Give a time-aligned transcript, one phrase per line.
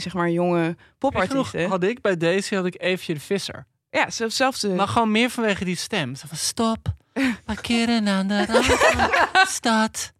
[0.00, 1.68] Zeg maar jonge popartiesten.
[1.68, 3.66] Had ik bij deze had ik Eefje de Visser.
[3.90, 4.68] Ja, zelfde.
[4.68, 6.14] Maar gewoon meer vanwege die stem.
[6.14, 6.94] Zo van stop,
[7.44, 8.64] parkeren aan de rand
[9.48, 10.12] stad.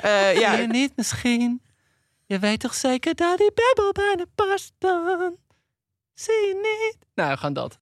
[0.00, 1.62] Eh, ja, Zie je niet misschien?
[2.26, 5.36] Je weet toch zeker dat die babbel bijna past dan?
[6.14, 7.06] Zie je niet?
[7.14, 7.78] Nou, gewoon dat.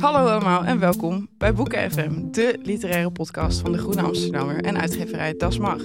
[0.00, 4.78] Hallo allemaal en welkom bij Boeken FM, de literaire podcast van de Groene Amsterdammer en
[4.78, 5.78] uitgeverij Das Mag.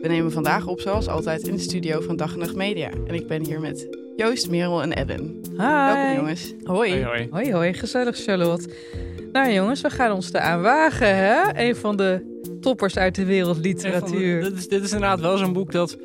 [0.00, 2.90] We nemen vandaag op zoals altijd in de studio van Dag en Nacht Media.
[3.06, 5.56] En ik ben hier met Joost, Merel en Evan.
[5.56, 6.54] Welkom jongens.
[6.64, 6.90] Hoi.
[6.90, 7.28] Hoi, hoi.
[7.30, 7.74] Hoi, hoi.
[7.74, 8.70] Gezellig, Charlotte.
[9.32, 11.66] Nou jongens, we gaan ons eraan wagen, hè?
[11.66, 14.42] Een van de toppers uit de wereldliteratuur.
[14.42, 15.96] Dit is, dit is inderdaad wel zo'n boek dat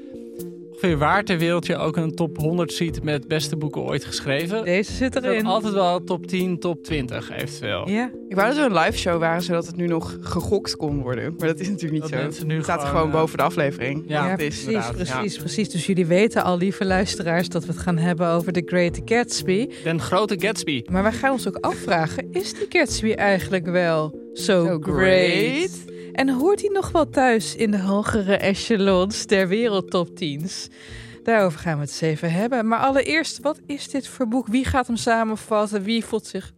[0.78, 4.64] ongeveer waar ter wereld je ook een top 100 ziet met beste boeken ooit geschreven.
[4.66, 5.45] Deze zit erin.
[5.45, 7.89] altijd wel top 10, top 20 eventueel.
[7.89, 8.11] Ja.
[8.28, 11.33] Ik wou dat we een live show waren, zodat het nu nog gegokt kon worden.
[11.38, 12.45] Maar dat is natuurlijk niet Dat zo.
[12.45, 14.04] nu het staat er gewoon, gewoon eh, boven de aflevering.
[14.08, 14.64] Ja, Ja, het is.
[14.64, 15.39] precies, precies, ja.
[15.39, 15.70] precies.
[15.70, 19.70] Dus jullie weten al, lieve luisteraars, dat we het gaan hebben over The Great Gatsby.
[19.83, 20.83] Den grote Gatsby.
[20.92, 25.86] Maar wij gaan ons ook afvragen, is die Gatsby eigenlijk wel so, So great?
[26.17, 30.67] En hoort hij nog wel thuis in de hogere echelons der wereldtop 10's?
[31.23, 32.67] Daarover gaan we het eens even hebben.
[32.67, 34.48] Maar allereerst, wat is dit voor boek?
[34.48, 35.83] Wie gaat hem samenvatten?
[35.83, 36.52] Wie voelt zich...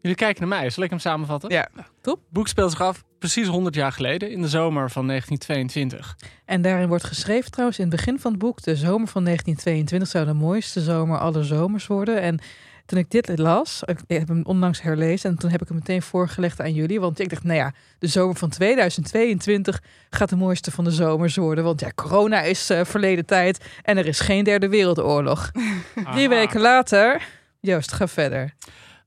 [0.00, 1.50] Jullie kijken naar mij, zal ik hem samenvatten?
[1.50, 1.68] Ja.
[2.00, 2.16] Top.
[2.16, 6.16] Het boek speelt zich af precies 100 jaar geleden, in de zomer van 1922.
[6.44, 8.62] En daarin wordt geschreven trouwens in het begin van het boek...
[8.62, 12.20] de zomer van 1922 zou de mooiste zomer aller zomers worden.
[12.20, 12.40] En
[12.88, 15.30] toen ik dit las, ik heb hem onlangs herlezen...
[15.30, 17.00] en toen heb ik hem meteen voorgelegd aan jullie.
[17.00, 21.36] Want ik dacht, nou ja, de zomer van 2022 gaat de mooiste van de zomers
[21.36, 21.64] worden.
[21.64, 25.50] Want ja, corona is eh, verleden tijd en er is geen derde wereldoorlog.
[26.12, 27.22] Drie weken later,
[27.60, 28.54] Joost, ga verder.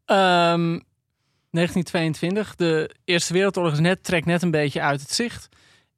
[0.06, 0.80] Ehm,
[1.52, 5.50] 1922, de Eerste Wereldoorlog is net, trekt net een beetje uit het zicht.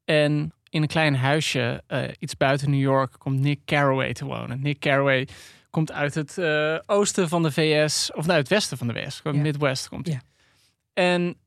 [0.05, 4.61] En in een klein huisje, eh, iets buiten New York, komt Nick Carraway te wonen.
[4.61, 5.27] Nick Carraway
[5.73, 9.19] komt uit het eh, oosten van de VS, of nou, het westen van de VS,
[9.23, 9.31] Ja.
[9.31, 10.07] Midwest komt.
[10.07, 10.21] Ja.
[10.93, 11.37] En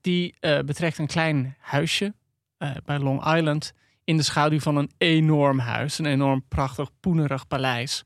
[0.00, 2.14] die eh, betrekt een klein huisje
[2.58, 3.72] eh, bij Long Island
[4.04, 5.98] in de schaduw van een enorm huis.
[5.98, 8.04] Een enorm prachtig, poenerig paleis.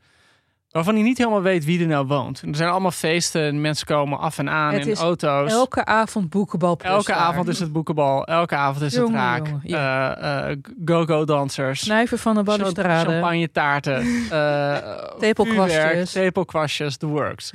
[0.71, 2.43] Waarvan hij niet helemaal weet wie er nou woont.
[2.43, 5.53] Er zijn allemaal feesten en mensen komen af en aan Het in is auto's.
[5.53, 8.25] Elke avond boekenbal Elke avond is het boekenbal.
[8.25, 9.47] Elke avond is Jongen, het raak.
[9.47, 11.81] jongen, Eh, eh, Go-go dansers.
[11.81, 13.11] Snuiven van de balustrade.
[13.11, 14.29] Champagne taarten.
[15.19, 16.13] Tepelkwastjes.
[16.13, 17.51] Tepelkwastjes, the works.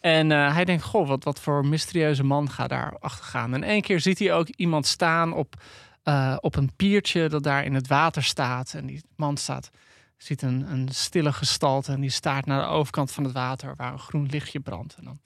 [0.00, 3.54] En eh, hij denkt, goh, wat, wat voor mysterieuze man gaat daar achter gaan.
[3.54, 5.54] En één keer ziet hij ook iemand staan op,
[6.02, 8.74] eh, op een piertje dat daar in het water staat.
[8.76, 9.70] En die man staat,
[10.22, 13.92] ziet een, een stille gestalte en die staart naar de overkant van het water waar
[13.92, 14.94] een groen lichtje brandt.
[14.94, 15.20] En dan...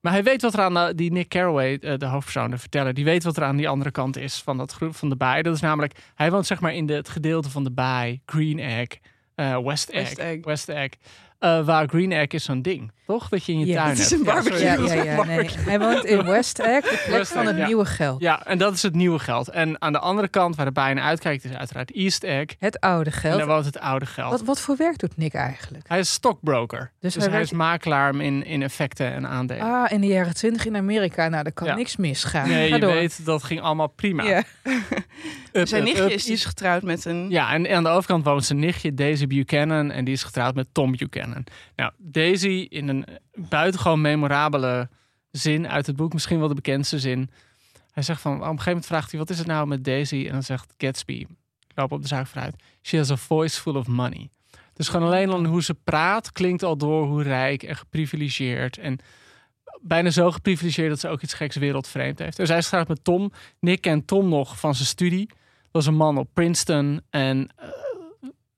[0.00, 3.04] Maar hij weet wat er aan die Nick Carraway, eh, de hoofdpersoon, de verteller, die
[3.04, 5.42] weet wat er aan die andere kant is van dat van de baai.
[5.42, 8.58] Dat is namelijk, hij woont zeg maar in de, het gedeelte van de baai, Green
[8.58, 8.88] Egg,
[9.34, 10.44] eh, West Egg, West Egg.
[10.44, 10.90] West Egg.
[11.38, 13.28] Eh, waar Green Egg is zo'n ding, toch?
[13.28, 14.20] Dat je in je tuin het is hebt.
[14.20, 14.60] een barbecue.
[14.60, 15.24] Ja, ja, ja.
[15.24, 18.20] Nee, hij woont in West Egg, de plek West van het nieuwe geld.
[18.20, 19.48] Ja, en dat is het nieuwe geld.
[19.48, 22.46] En aan de andere kant, waar de bijna uitkijkt, is uiteraard East Egg.
[22.58, 23.38] Het oude En geld.
[23.38, 24.30] daar woont het oude geld.
[24.30, 25.88] Wat, wat voor werk doet Nick eigenlijk?
[25.88, 26.92] Hij is stockbroker.
[27.00, 29.62] Dus, hij hij, is makelaar in, in effecten en aandelen.
[29.62, 31.28] Ah, in de jaren twintig in Amerika.
[31.28, 32.48] Nou, daar kan niks misgaan.
[32.48, 32.92] nee, Ga je door.
[32.92, 34.22] weet, dat ging allemaal prima.
[35.56, 36.10] Up, Zijn nichtje up.
[36.10, 37.30] is dus getrouwd met een...
[37.30, 39.90] Ja, en aan de overkant woont zijn nichtje Daisy Buchanan.
[39.90, 41.44] En die is getrouwd met Tom Buchanan.
[41.76, 44.88] Nou, Daisy in een buitengewoon memorabele
[45.30, 46.12] zin uit het boek.
[46.12, 47.30] Misschien wel de bekendste zin.
[47.92, 50.24] Hij zegt van, op een gegeven moment vraagt hij, wat is het nou met Daisy?
[50.26, 51.26] En dan zegt Gatsby, ik
[51.74, 52.54] loop op de zaak vooruit.
[52.82, 54.28] She has a voice full of money.
[54.72, 58.78] Dus gewoon alleen al hoe ze praat, klinkt al door hoe rijk en geprivilegeerd.
[58.78, 58.98] En
[59.80, 62.38] bijna zo geprivilegeerd dat ze ook iets geks wereldvreemd heeft.
[62.38, 63.32] En zij is met Tom.
[63.60, 65.28] Nick kent Tom nog van zijn studie.
[65.76, 67.00] Was een man op Princeton.
[67.10, 67.68] En eh,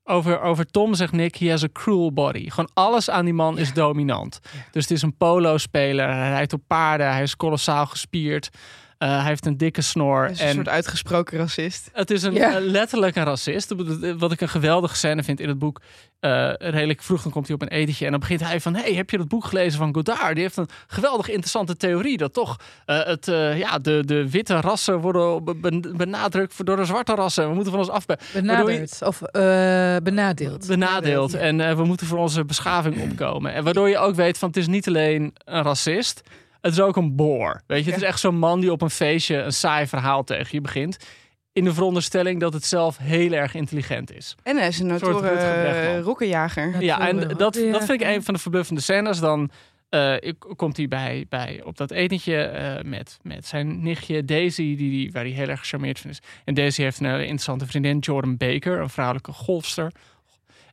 [0.04, 2.48] over, over Tom zegt Nick, he has a cruel body.
[2.50, 4.40] Gewoon alles aan die man is dominant.
[4.70, 6.08] Dus het is een polo-speler.
[6.08, 7.12] Hij rijdt op paarden.
[7.12, 8.48] Hij is kolossaal gespierd.
[8.98, 10.22] Uh, hij heeft een dikke snor.
[10.22, 11.90] Hij is een en soort uitgesproken racist.
[11.92, 12.56] het is een, Ja.
[12.56, 13.74] eh, letterlijk een racist.
[14.18, 15.80] Wat ik een geweldige scène vind in het boek.
[16.20, 18.04] eh, redelijk vroeg, dan komt hij op een etentje.
[18.04, 18.74] En dan begint hij van...
[18.74, 20.34] hey, heb je dat boek gelezen van Godard?
[20.34, 22.16] Die heeft een geweldig interessante theorie.
[22.16, 26.64] Dat toch eh, het, eh, ja, de, de witte rassen worden be- be- benadrukt voor-
[26.64, 27.48] door de zwarte rassen.
[27.48, 28.04] We moeten van ons af...
[28.32, 30.66] Benaderd of eh, benadeeld.
[30.66, 31.34] Benadeeld.
[31.34, 33.52] En eh, we moeten voor onze beschaving opkomen.
[33.52, 36.20] En waardoor je ook weet van het is niet alleen een racist.
[36.60, 37.62] Het is ook een boor.
[37.66, 40.48] Weet je, het is echt zo'n man die op een feestje een saai verhaal tegen
[40.50, 40.96] je begint.
[41.52, 44.34] In de veronderstelling dat het zelf heel erg intelligent is.
[44.42, 46.82] En hij is een notoire rokkenjager.
[46.82, 49.20] Ja, en dat, dat vind ik een van de verbluffende scènes.
[49.20, 49.50] Dan
[49.88, 54.90] eh, komt hij bij, bij, op dat etentje eh, met, met zijn nichtje Daisy, die,
[54.90, 56.20] die, waar hij heel erg gecharmeerd van is.
[56.44, 59.92] En Daisy heeft een interessante vriendin, Jordan Baker, een vrouwelijke golfster.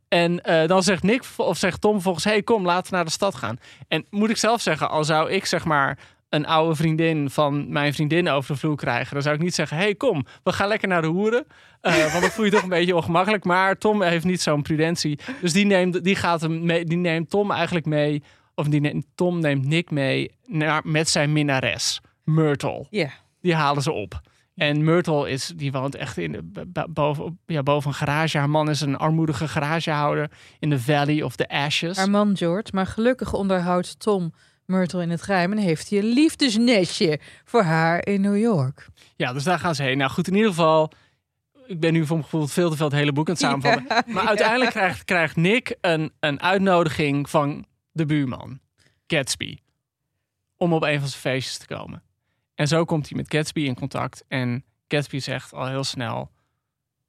[0.07, 3.11] En eh, dan zegt Nick of zegt Tom volgens, hey kom, laten we naar de
[3.11, 3.57] stad gaan.
[3.87, 5.99] En moet ik zelf zeggen, al zou ik zeg maar
[6.29, 9.77] een oude vriendin van mijn vriendin over de vloer krijgen, dan zou ik niet zeggen,
[9.77, 11.45] hey kom, we gaan lekker naar de hoeren.
[11.81, 13.43] Eh, want dan voel je toch een beetje ongemakkelijk.
[13.43, 15.19] Maar Tom heeft niet zo'n prudentie.
[15.41, 18.23] Dus die neemt, die gaat hem mee, die neemt Tom eigenlijk mee,
[18.55, 23.09] of die neemt, Tom neemt Nick mee naar, met zijn minnares, Myrtle Ja.
[23.41, 24.21] die halen ze op.
[24.55, 26.53] En Myrtle is, die woont echt in
[26.89, 28.37] boven, ja, boven een garage.
[28.37, 31.97] Haar man is een armoedige garagehouder in de Valley of the Ashes.
[31.97, 34.33] Haar man George, maar gelukkig onderhoudt Tom
[34.65, 38.87] Myrtle in het geheim en heeft hij een liefdesnestje voor haar in New York.
[39.15, 39.97] Ja, dus daar gaan ze heen.
[39.97, 40.91] Nou goed, in ieder geval,
[41.67, 44.13] ik ben nu voor mijn gevoel veel te veel het hele boek aan het samenvatten.
[44.13, 48.59] Maar uiteindelijk krijgt, krijgt Nick een, een uitnodiging van de buurman,
[49.07, 49.57] Gatsby,
[50.57, 52.03] om op een van zijn feestjes te komen.
[52.55, 54.25] En zo komt hij met Gatsby in contact.
[54.27, 56.31] En Gatsby zegt al heel snel,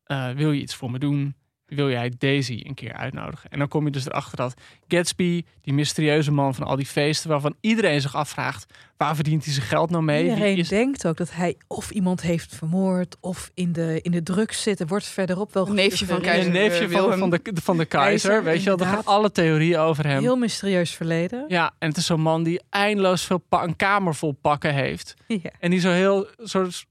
[0.05, 1.35] eh, wil je iets voor me doen?
[1.67, 3.51] Wil jij Daisy een keer uitnodigen?
[3.51, 4.55] En dan kom je dus erachter dat
[4.89, 8.67] Gatsby, die mysterieuze man van al die feesten, waarvan iedereen zich afvraagt,
[8.97, 10.23] waar verdient hij zijn geld nou mee?
[10.25, 14.23] Iedereen is- denkt ook dat hij of iemand heeft vermoord of in de, in de
[14.23, 14.81] drugs zit.
[14.81, 16.47] Er wordt verderop wel Een neefje van gesuggereerd.
[16.47, 18.79] Een keizer, neefje eh, van, de, van de keizer, Keizer, weet je wel.
[18.79, 20.21] Er gaan alle theorieën over hem.
[20.21, 21.45] Heel mysterieus verleden.
[21.49, 25.15] Ja, en het is zo'n man die eindeloos veel een kamer vol pakken heeft.
[25.43, 25.51] Ja.
[25.61, 26.87] En die zo heel soort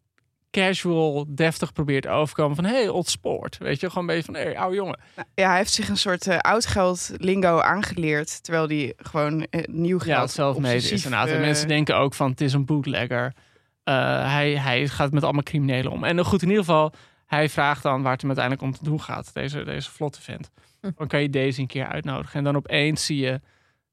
[0.56, 2.66] casual, deftig probeert overkomen van...
[2.66, 3.58] hey, ontspoord.
[3.58, 4.42] Weet je, gewoon een beetje van...
[4.42, 5.00] hey, oude jongen.
[5.34, 8.44] Ja, hij heeft zich een soort eh, oud geld lingo aangeleerd.
[8.44, 10.92] Terwijl hij gewoon eh, nieuw geld Ja, het zelf mede is.
[10.92, 11.28] Inderdaad.
[11.28, 13.34] En eh, mensen denken ook van, het is een bootlegger.
[13.84, 13.94] Eh,
[14.34, 16.04] hij, hij gaat met allemaal criminelen om.
[16.04, 16.94] En goed, in ieder geval...
[17.26, 19.34] Hij vraagt dan waar het hem uiteindelijk om te doen gaat.
[19.34, 20.52] Deze, deze vlotte vent.
[20.82, 20.90] Hm.
[20.96, 22.38] Dan kan je Daisy een keer uitnodigen.
[22.38, 23.42] En dan opeens zie je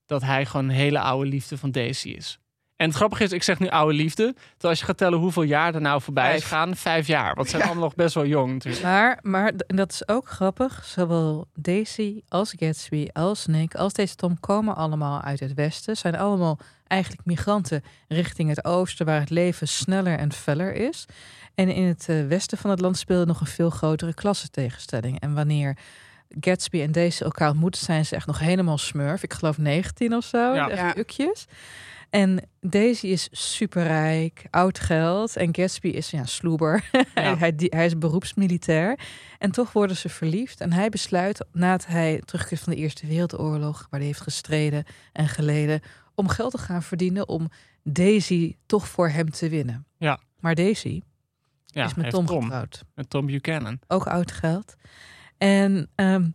[0.06, 2.38] dat hij gewoon een hele oude liefde van Daisy is.
[2.82, 4.32] En het grappige is, ik zeg nu oude liefde.
[4.34, 7.34] Terwijl als je gaat tellen hoeveel jaar er nou voorbij is gaan, vijf jaar.
[7.34, 8.84] Want ze zijn allemaal nog best wel jong natuurlijk.
[8.84, 10.84] Maar, maar en dat is ook grappig.
[10.84, 15.96] Zowel Daisy als Gatsby als Nick als deze Tom komen allemaal uit het westen.
[15.96, 21.06] Zijn allemaal eigenlijk migranten richting het oosten, waar het leven sneller en feller is.
[21.55, 25.20] En in het eh, westen van het land speelde nog een veel grotere klassentegenstelling.
[25.20, 25.76] En wanneer
[26.40, 29.23] Gatsby en Daisy elkaar ontmoeten, zijn ze echt nog helemaal smurf.
[29.23, 30.55] Ik geloof 19 of zo.
[30.55, 30.69] Ja.
[30.69, 31.46] Echt Ja.
[32.12, 35.37] En Daisy is superrijk, oud geld.
[35.37, 36.89] En Gatsby is ja, sloeber.
[36.93, 37.37] hij, Ja.
[37.37, 38.98] hij, die- hij is beroepsmilitair.
[39.39, 40.60] En toch worden ze verliefd.
[40.60, 45.29] En hij besluit, nadat hij terugkeert van de Eerste Wereldoorlog, waar hij heeft gestreden en
[45.29, 45.81] geleden,
[46.15, 47.48] om geld te gaan verdienen om
[47.82, 49.87] Daisy toch voor hem te winnen.
[49.98, 50.20] Ja.
[50.41, 51.01] Maar Daisy
[51.67, 52.84] Ja, is met Tom, getrouwd.
[52.94, 53.79] met Tom Buchanan.
[53.89, 54.75] Ook oud geld.
[55.39, 56.29] En ehm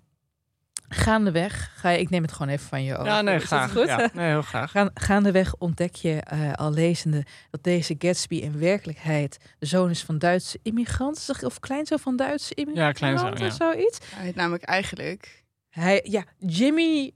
[0.89, 3.06] gaandeweg ga je, ik neem het gewoon even van je over.
[3.06, 3.72] Ja, nee, graag.
[3.72, 3.88] goed?
[3.88, 4.72] Ja, nee, heel graag.
[4.72, 10.03] Gaan, gaandeweg ontdek je eh, al lezende dat deze Gatsby in werkelijkheid de zoon is
[10.03, 11.22] van Duitse immigranten.
[11.22, 13.08] zeg- Of kleinzoon van Duitse immigranten.
[13.08, 13.51] Ja, kleinzoon, ja.
[13.51, 14.00] of zoiets.
[14.15, 17.12] Hij heet namelijk eigenlijk Hij, ja, Jimmy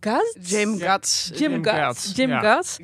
[0.00, 0.36] Guts?
[0.50, 0.78] Jim.
[0.78, 1.30] Guts.
[1.34, 2.12] Jim Jim Guts.
[2.16, 2.38] Jim.
[2.40, 2.76] Guts.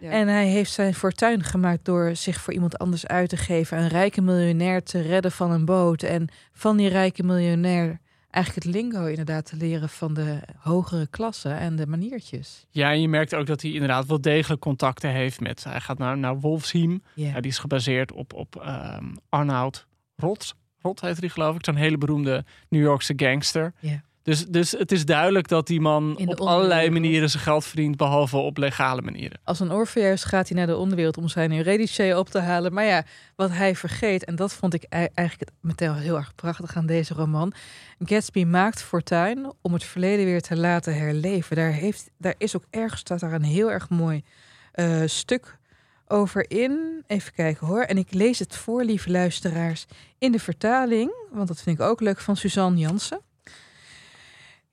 [0.00, 0.10] Ja.
[0.10, 3.78] En hij heeft zijn fortuin gemaakt door zich voor iemand anders uit te geven.
[3.78, 6.02] Een rijke miljonair te redden van een boot.
[6.02, 8.00] En van die rijke miljonair
[8.34, 12.66] eigenlijk het lingo inderdaad te leren van de hogere klasse en de maniertjes.
[12.70, 15.64] Ja, en je merkt ook dat hij inderdaad wel degelijk contacten heeft met...
[15.64, 17.02] Hij gaat naar, naar Wolfsheim.
[17.14, 17.28] Ja.
[17.28, 19.86] Ja, die is gebaseerd op, op ehm, Arnoud
[20.16, 20.54] Rot.
[20.80, 21.64] Rot heet die geloof ik.
[21.64, 23.72] Zo'n hele beroemde New Yorkse gangster.
[23.78, 24.02] Ja.
[24.24, 28.36] Dus, dus het is duidelijk dat die man op allerlei manieren zijn geld verdient, behalve
[28.36, 29.40] op legale manieren.
[29.44, 32.72] Als een Orpheus gaat hij naar de onderwereld om zijn Eurydice op te halen.
[32.72, 33.04] Maar ja,
[33.36, 37.14] wat hij vergeet, en dat vond ik ei- eigenlijk meteen heel erg prachtig aan deze
[37.14, 37.52] roman.
[37.98, 41.56] Gatsby maakt fortuin om het verleden weer te laten herleven.
[41.56, 44.22] Daar, heeft, daar is ook ergens staat daar een heel erg mooi
[44.72, 45.58] eh, stuk
[46.06, 47.02] over in.
[47.06, 47.82] Even kijken hoor.
[47.82, 49.86] En ik lees het voor, lieve luisteraars,
[50.18, 53.20] in de vertaling, want dat vind ik ook leuk, van Suzanne Jansen.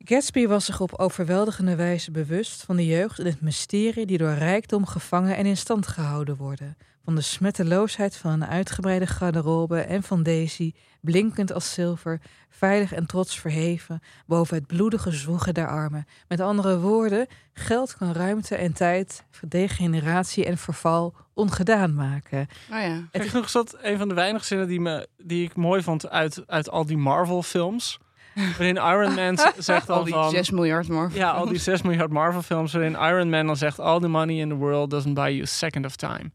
[0.04, 4.34] Gatsby was zich op overweldigende wijze bewust van de jeugd en het mysterie die door
[4.34, 6.78] rijkdom gevangen en in stand gehouden worden.
[7.04, 13.06] Van de smetteloosheid van een uitgebreide garderobe en van Daisy, blinkend als zilver, veilig en
[13.06, 16.06] trots verheven boven het bloedige zwoegen der armen.
[16.28, 22.48] Met andere woorden, geld kan ruimte en tijd, degeneratie en verval ongedaan maken.
[22.72, 23.08] Oh ja.
[23.12, 26.44] Genoeg is dat een van de weinige zinnen die, me, die ik mooi vond uit,
[26.48, 28.00] uit al die Marvel-films.
[28.34, 30.30] Waarin Iron Man zegt Al die van...
[30.30, 31.20] 6 miljard Marvel.
[31.20, 33.80] Ja, al die 6 miljard Marvel-films waarin Iron Man dan zegt...
[33.80, 36.32] All the money in the world doesn't buy you a second of time.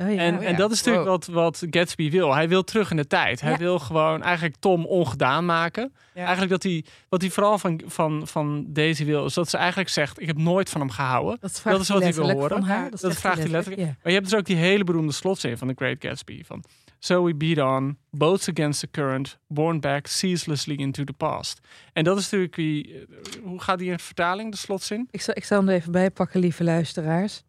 [0.00, 0.20] Oh ja.
[0.20, 1.34] En, Oh en dat is natuurlijk Wow.
[1.34, 2.34] wat, wat Gatsby wil.
[2.34, 3.40] Hij wil terug in de tijd.
[3.40, 3.56] Hij Ja.
[3.58, 5.92] wil gewoon eigenlijk Tom ongedaan maken.
[6.14, 6.20] Ja.
[6.20, 9.24] Eigenlijk dat hij, wat hij vooral van, van, van Daisy wil...
[9.24, 10.20] is dat ze eigenlijk zegt...
[10.20, 11.38] ik heb nooit van hem gehouden.
[11.40, 12.48] dat, dat is wat hij wil horen.
[12.58, 12.90] Van haar.
[12.90, 13.82] Dat vraagt hij letterlijk.
[13.86, 13.94] Ja.
[14.02, 16.42] Maar je hebt dus ook die hele beroemde slotzin van The Great Gatsby.
[16.44, 16.64] Van,
[16.98, 21.60] so we beat on, boats against the current, born back ceaselessly into the past.
[21.92, 22.94] En dat is natuurlijk wie...
[22.94, 25.08] eh, Hoe gaat die in vertaling, de slotzin?
[25.10, 27.42] Ik zal, ik zal hem er even bij pakken, lieve luisteraars.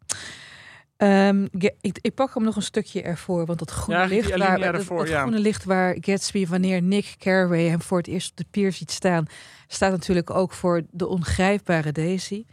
[1.02, 1.46] Ehm,
[1.80, 4.98] ik, ik pak hem nog een stukje ervoor, want dat groene, Ja, licht, waar, ervoor,
[4.98, 5.20] dat ja.
[5.20, 8.90] groene licht waar Gatsby, wanneer Nick Carraway hem voor het eerst op de pier ziet
[8.90, 9.26] staan,
[9.66, 12.44] staat natuurlijk ook voor de ongrijpbare Daisy.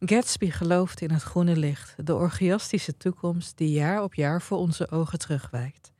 [0.00, 4.90] Gatsby geloofde in het groene licht, de orgiastische toekomst die jaar op jaar voor onze
[4.90, 5.92] ogen terugwijkt.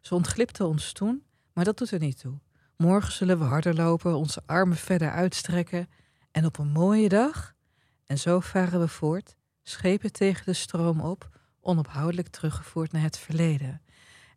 [0.00, 2.38] Ze ontglipte ons toen, maar dat doet er niet toe.
[2.76, 5.88] Morgen zullen we harder lopen, onze armen verder uitstrekken
[6.30, 7.54] en op een mooie dag,
[8.06, 11.32] en zo varen we voort, schepen tegen de stroom op,
[11.64, 13.80] onophoudelijk teruggevoerd naar het verleden.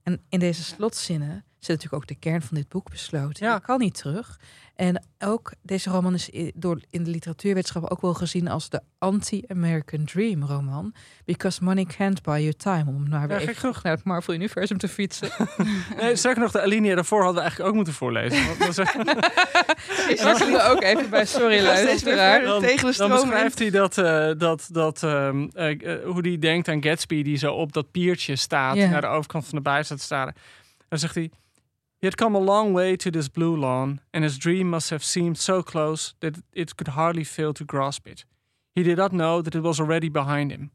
[0.04, 3.46] En in deze slotzinnen zit natuurlijk ook de kern van dit boek besloten.
[3.46, 3.54] Ja.
[3.54, 4.40] Je kan niet terug.
[4.76, 10.06] En ook deze roman is door in de literatuurwetenschap ook wel gezien als de anti-American
[10.06, 10.94] Dream roman.
[11.26, 12.84] Because money can't buy you time.
[12.88, 13.84] Om naar, weer even genoeg.
[13.84, 15.30] naar het Marvel Universum te fietsen.
[16.02, 18.48] Nee, sterker nog, de alinea daarvoor hadden we eigenlijk ook moeten voorlezen.
[18.58, 18.86] Want dan,
[20.10, 21.26] Ik hem er ook even bij.
[21.26, 22.40] Sorry, luisteraar.
[22.40, 23.12] verder tegen de dan stroom.
[23.12, 23.20] in.
[23.20, 27.38] beschrijft hij dat, eh, dat, dat ehm, eh, eh, hoe hij denkt aan Gatsby, die
[27.38, 28.90] zo op dat piertje staat, Ja.
[28.90, 30.36] naar de overkant van de baai staat te staren.
[30.90, 31.32] Dan zegt hij:
[32.00, 35.04] He had come a long way to this blue lawn, and his dream must have
[35.04, 38.26] seemed so close that it could hardly fail to grasp it.
[38.74, 40.72] He did not know that it was already behind him.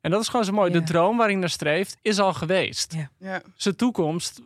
[0.00, 0.70] En dat is gewoon zo mooi.
[0.72, 2.94] De droom waar hij naar streeft, is al geweest.
[2.94, 3.10] Ja.
[3.18, 3.42] Ja.
[3.56, 4.40] Zijn toekomst,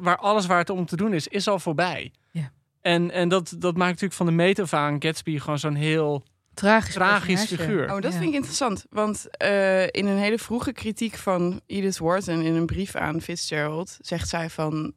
[0.00, 2.12] waar alles waar het om te doen is, is al voorbij.
[2.30, 2.52] Ja.
[2.80, 6.24] En, en dat, dat maakt natuurlijk van de meet af aan Gatsby gewoon zo'n heel
[6.54, 7.84] Tragisch, tragisch figuur.
[7.94, 8.18] Oh, dat Ja.
[8.18, 8.84] vind ik interessant.
[8.90, 13.96] Want eh, in een hele vroege kritiek van Edith Wharton in een brief aan Fitzgerald
[14.00, 14.92] zegt zij van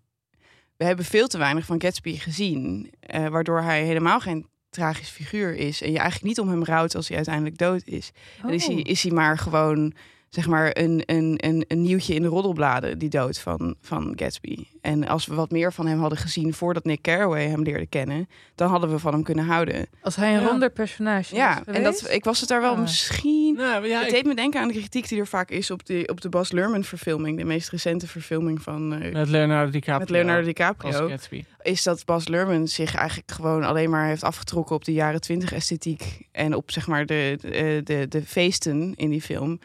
[0.81, 5.55] we hebben veel te weinig van Gatsby gezien, eh, waardoor hij helemaal geen tragisch figuur
[5.55, 8.11] is en je eigenlijk niet om hem rouwt als hij uiteindelijk dood is.
[8.43, 8.81] En is hij, Oh.
[8.83, 9.93] is hij maar gewoon
[10.31, 14.57] zeg maar een, een, een, een nieuwtje in de roddelbladen, die dood van, van Gatsby.
[14.81, 18.29] En als we wat meer van hem hadden gezien voordat Nick Carraway hem leerde kennen,
[18.55, 19.88] dan hadden we van hem kunnen houden.
[20.01, 20.47] Als hij een Ja.
[20.47, 22.79] ronder personage Ja, en dat, ik was het daar wel Ah.
[22.79, 25.71] misschien Nou, ja, het ik- deed me denken aan de kritiek die er vaak is
[25.71, 27.38] op de, op de Bas Lerman verfilming.
[27.38, 30.00] De meest recente verfilming van eh, met Leonardo DiCaprio.
[30.00, 31.07] met Leonardo als DiCaprio.
[31.07, 31.43] Gatsby.
[31.61, 35.53] Is dat Bas Lerman zich eigenlijk gewoon alleen maar heeft afgetrokken op de jaren twintig
[35.53, 36.19] esthetiek.
[36.31, 39.59] En op zeg maar de, de, de, de feesten in die film.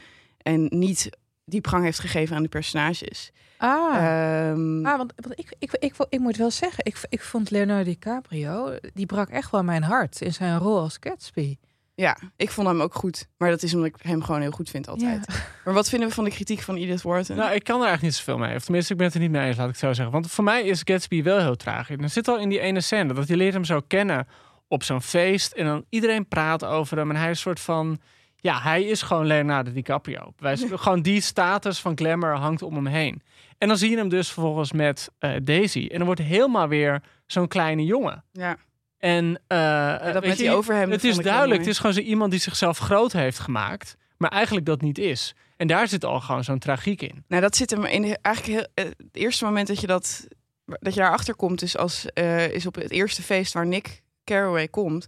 [0.47, 1.11] En niet
[1.45, 3.31] diepgang heeft gegeven aan de personages.
[3.59, 3.97] Ah.
[3.97, 7.85] Ehm, Ah, want, want ik, ik, ik, ik, moet wel zeggen, ik, ik vond Leonardo
[7.85, 11.57] DiCaprio, die brak echt wel mijn hart in zijn rol als Gatsby.
[11.95, 13.29] ja, ik vond hem ook goed.
[13.37, 15.27] Maar dat is omdat ik hem gewoon heel goed vind altijd.
[15.65, 17.37] Maar wat vinden we van de kritiek van Edith Wharton?
[17.37, 18.57] Nou, ik kan er eigenlijk niet zoveel mee.
[18.57, 20.13] Of tenminste, ik ben het er niet mee eens, laat ik het zo zeggen.
[20.13, 21.97] Want voor mij is Gatsby wel heel tragisch.
[22.01, 24.27] Er zit al in die ene scène dat je leert hem zo kennen
[24.69, 25.53] op zo'n feest.
[25.53, 27.11] En dan iedereen praat over hem.
[27.11, 28.01] En hij is een soort van...
[28.47, 30.33] Ja, hij is gewoon Leonardo DiCaprio.
[30.39, 33.23] Wij, gewoon die status van glamour hangt om hem heen.
[33.59, 35.89] En dan zie je hem dus vervolgens met eh, Daisy.
[35.91, 38.25] En dan wordt helemaal weer zo'n kleine jongen.
[38.33, 38.57] ja,
[38.99, 41.93] En, eh, en dat weet met je, die overhemden het is duidelijk, het is gewoon
[41.95, 45.35] zo iemand die zichzelf groot heeft gemaakt, maar eigenlijk dat niet is.
[45.57, 47.25] En daar zit al gewoon zo'n tragiek in.
[47.29, 50.27] Nou, dat zit hem in eigenlijk heel, eh, het eerste moment dat je dat
[50.67, 54.69] dat je daarachter komt, is als eh, is op het eerste feest waar Nick Carraway
[54.69, 55.07] komt.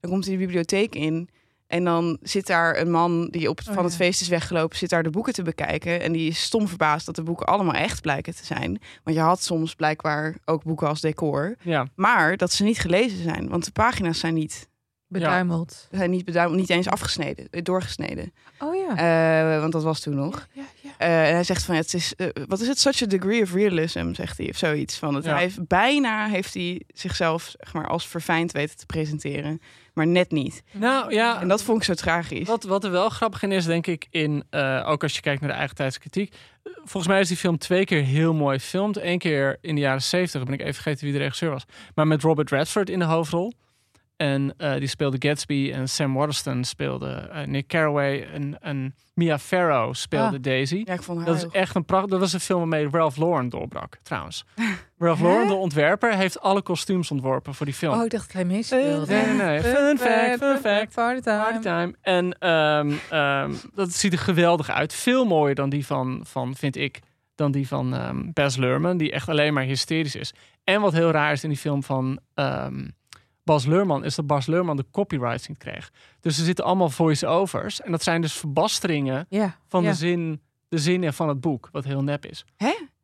[0.00, 1.28] Dan komt hij de bibliotheek in
[1.70, 4.90] En dan zit daar een man die op, Oh, van het feest is weggelopen, zit
[4.90, 6.00] daar de boeken te bekijken.
[6.00, 8.80] En die is stom verbaasd dat de boeken allemaal echt blijken te zijn.
[9.04, 11.56] Want je had soms blijkbaar ook boeken als decor.
[11.62, 11.86] Ja.
[11.94, 13.48] Maar dat ze niet gelezen zijn.
[13.48, 14.68] Want de pagina's zijn niet,
[15.06, 15.88] Beduimeld.
[15.90, 18.32] zijn niet, beduimeld, niet eens afgesneden, eh, doorgesneden.
[18.58, 18.96] Oh ja.
[19.54, 20.48] Eh, want dat was toen nog.
[20.52, 20.90] ja, ja.
[20.98, 22.14] Eh, en hij zegt van, ja, het is,
[22.46, 24.98] wat is het, such a degree of realism, zegt hij, of zoiets.
[24.98, 25.24] Van het.
[25.24, 29.60] Hij heeft, bijna heeft hij zichzelf zeg maar, als verfijnd weten te presenteren,
[30.00, 30.62] maar net niet.
[30.72, 32.46] Nou ja, En dat vond ik zo tragisch.
[32.46, 35.40] Wat, wat er wel grappig in is, denk ik, in, eh, ook als je kijkt
[35.40, 36.34] naar de eigen tijdskritiek.
[36.64, 39.02] Volgens mij is die film twee keer heel mooi gefilmd.
[39.02, 41.64] Eén keer in de jaren zeventig, ben ik even vergeten wie de regisseur was.
[41.94, 43.52] Maar met Robert Redford in de hoofdrol.
[44.20, 48.28] En eh, die speelde Gatsby en Sam Waterston speelde eh, Nick Carraway.
[48.32, 50.42] En, en Mia Farrow speelde Ah.
[50.42, 50.82] Daisy.
[50.84, 52.08] Ja, ik vond haar Dat is echt een pracht.
[52.08, 54.44] Dat was een film waarmee Ralph Lauren doorbrak, trouwens.
[54.98, 55.20] Ralph?
[55.20, 57.94] Lauren, de ontwerper, heeft alle kostuums ontworpen voor die film.
[57.98, 59.06] Oh, ik dacht dat hij meespeelde.
[59.12, 59.60] Nee, nee, nee.
[59.60, 60.94] Fun fact, fun fact.
[60.94, 61.42] Party time.
[61.42, 61.94] Party time.
[62.00, 64.92] En ehm, ehm, dat ziet er geweldig uit.
[64.94, 67.00] Veel mooier dan die van, van vind ik,
[67.34, 70.32] dan die van ehm Baz Luhrmann, die echt alleen maar hysterisch is.
[70.64, 72.20] En wat heel raar is in die film van
[73.44, 75.92] Bas Luhrmann, is dat Bas Luhrmann de copyrights niet kreeg.
[76.20, 77.80] Dus er zitten allemaal voice-overs.
[77.80, 79.26] En dat zijn dus verbasteringen
[79.66, 82.44] van de, zin, de zinnen van het boek, wat heel nep is.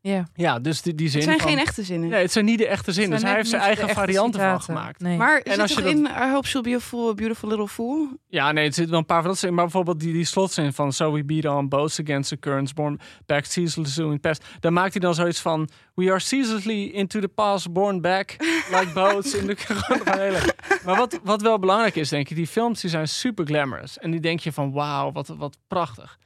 [0.07, 0.27] Ja.
[0.35, 2.09] Ja, dus die, die zin Het zijn van- geen echte zinnen.
[2.09, 3.13] Nee, het zijn niet de echte zinnen.
[3.13, 5.01] Het Dus hij heeft zijn eigen varianten van gemaakt.
[5.01, 5.17] Nee.
[5.17, 7.49] Maar En zit als je dat- in I Hope She'll Be a Fool, a Beautiful
[7.49, 8.09] Little Fool?
[8.29, 9.39] Ja, nee, het zit wel een paar van dat.
[9.39, 12.73] zijn- Maar bijvoorbeeld die, die slotzin van So we beat on boats against the currents,
[12.73, 14.45] born back ceaselessly in the past.
[14.61, 18.37] Daar maakt hij dan zoiets van We are ceaselessly into the past, born back
[18.71, 19.35] like boats.
[19.35, 19.57] in the
[20.19, 23.99] hele- Maar wat, wat wel belangrijk is, denk ik, die films die zijn super glamorous.
[23.99, 26.19] En die denk je van wauw, wat, wat prachtig.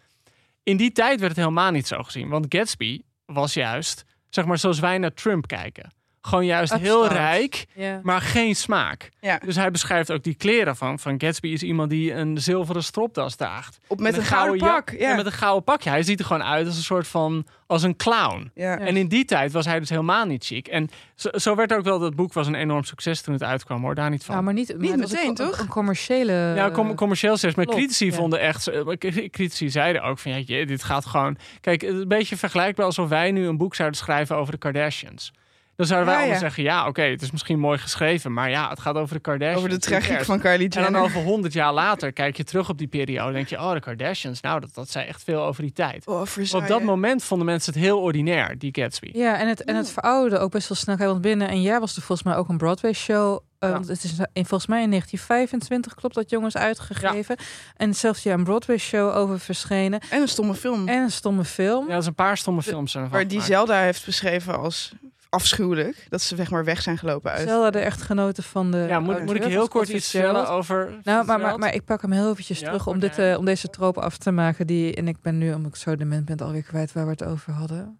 [0.62, 2.28] In die tijd werd het helemaal niet zo gezien.
[2.28, 3.00] Want Gatsby
[3.32, 5.92] was juist, zeg maar, zoals wij naar Trump kijken.
[6.22, 8.00] Gewoon juist heel rijk, Ja.
[8.02, 9.08] maar geen smaak.
[9.20, 12.82] Ja, Dus hij beschrijft ook die kleren van, van Gatsby is iemand die een zilveren
[12.82, 13.78] stropdas draagt.
[13.86, 14.90] op, met En een gouden pak.
[14.90, 15.10] Ja.
[15.10, 15.90] En met een gouden pakje.
[15.90, 18.50] Hij ziet er gewoon uit als een soort van, als een clown.
[18.54, 18.78] ja.
[18.78, 20.68] En in die tijd was hij dus helemaal niet chic.
[20.68, 23.82] En zo, zo werd ook wel, dat boek was een enorm succes toen het uitkwam
[23.82, 24.32] hoor, daar niet van.
[24.34, 25.58] Nou, maar niet, maar het was meteen, een- toch?
[25.58, 26.32] Een commerciële...
[26.32, 27.56] ja, com- commercieel zelfs.
[27.56, 28.12] Maar critici ja.
[28.12, 28.66] vonden echt...
[28.68, 28.86] eh,
[29.30, 30.44] Critici zeiden ook van...
[30.46, 31.36] Ja, dit gaat gewoon...
[31.60, 34.58] Kijk, het is een beetje vergelijkbaar alsof wij nu een boek zouden schrijven over de
[34.58, 35.32] Kardashians.
[35.80, 36.48] Dan zouden wij Ja, allemaal ja.
[36.48, 36.62] zeggen...
[36.62, 38.32] Ja, oké, het is misschien mooi geschreven.
[38.32, 39.58] Maar ja, het gaat over de Kardashians.
[39.58, 42.78] Over de tragiek van Kylie En dan over honderd jaar later kijk je terug op
[42.78, 43.28] die periode.
[43.28, 44.40] En denk je, oh, de Kardashians.
[44.40, 46.06] Nou, dat, dat zei echt veel over die tijd.
[46.06, 46.22] Oh,
[46.52, 49.10] op dat moment vonden mensen het heel ordinair, die Gatsby.
[49.12, 50.96] Ja, en het, en het verouderde ook best wel snel.
[50.96, 53.40] Kijk, Want binnen een jaar was er volgens mij ook een Broadway-show.
[53.58, 53.74] eh, Ja.
[53.74, 57.36] Want het is in, volgens mij in 1925, klopt dat jongens, uitgegeven.
[57.76, 60.00] En zelfs ja, een Broadway-show over verschenen.
[60.10, 60.88] En een stomme film.
[60.88, 61.86] En een stomme film.
[61.86, 63.40] Ja, er is een paar stomme films ervan waar die.
[63.40, 64.92] Zelda heeft beschreven als
[65.30, 66.06] afschuwelijk.
[66.08, 67.48] Dat ze zeg maar weg zijn gelopen uit.
[67.48, 68.78] Zelda de echtgenote van de.
[68.88, 70.98] Ja, moet, moet ik heel kort iets vertellen over...
[71.02, 73.44] Nou, maar, maar, maar ik pak hem heel eventjes Ja, terug om, dit, eh, om
[73.44, 74.66] deze trope af te maken.
[74.66, 77.24] Die, en ik ben nu, omdat ik zo dement ben, alweer kwijt waar we het
[77.24, 77.98] over hadden.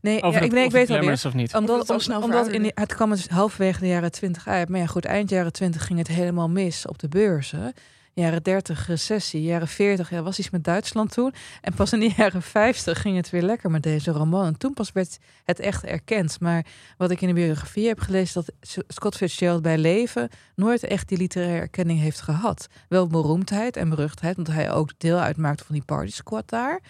[0.00, 1.12] Nee, Over ja, ik, het- nee, ik weet alweer.
[1.26, 1.54] of niet.
[1.54, 4.10] Omdat, Of het al om- snel omdat in die- het kwam dus halverwege de jaren
[4.12, 4.68] 20 uit.
[4.68, 7.72] Maar ja, goed, eind jaren 20 ging het helemaal mis op de beurzen.
[8.12, 11.34] Jaren 30 recessie, jaren 40 ja, was iets met Duitsland toen.
[11.60, 14.46] En pas in de jaren 50 ging het weer lekker met deze roman.
[14.46, 16.40] En toen pas werd het echt erkend.
[16.40, 21.08] Maar wat ik in de biografie heb gelezen, dat Scott Fitzgerald bij leven nooit echt
[21.08, 22.66] die literaire erkenning heeft gehad.
[22.88, 26.80] Wel beroemdheid en beruchtheid, want hij ook deel uitmaakte van die party squad daar.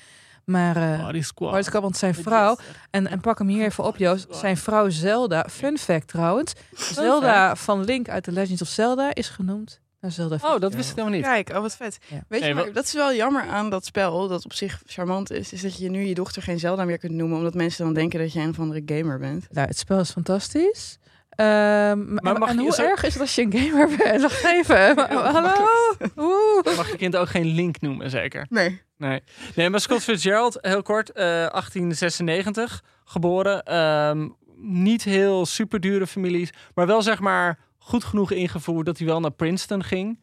[0.44, 1.50] Maar Party Squad.
[1.50, 2.56] Party Squad, want zijn vrouw
[2.90, 4.26] en, en pak hem hier even op, Joost.
[4.30, 6.52] Zijn vrouw Zelda, fun fact trouwens.
[6.74, 10.38] Zelda van Link uit The Legends of Zelda is genoemd Zelda.
[10.42, 11.26] Oh, dat wist ik helemaal niet.
[11.26, 11.98] Kijk, oh wat vet.
[12.06, 12.24] Ja.
[12.28, 15.52] Weet je, maar dat is wel jammer aan dat spel, dat op zich charmant is,
[15.52, 18.18] is dat je nu je dochter geen Zelda meer kunt noemen, omdat mensen dan denken
[18.18, 19.46] dat je een of andere gamer bent.
[19.50, 20.98] Nou, het spel is fantastisch.
[21.30, 24.20] Ehm, maar mag en je- hoe zo- erg is het als je een gamer bent?
[24.30, 24.98] Wacht even.
[25.10, 25.54] Hallo?
[26.16, 26.76] Oeh.
[26.76, 28.46] Mag je kind ook geen Link noemen, zeker?
[28.48, 28.80] Nee.
[28.96, 29.22] Nee.
[29.54, 33.62] Nee, maar Scott Fitzgerald, heel kort, eh 1896 geboren.
[33.62, 34.28] Ehm,
[34.62, 39.20] niet heel super dure families, maar wel zeg maar goed genoeg ingevoerd dat hij wel
[39.20, 40.20] naar Princeton ging.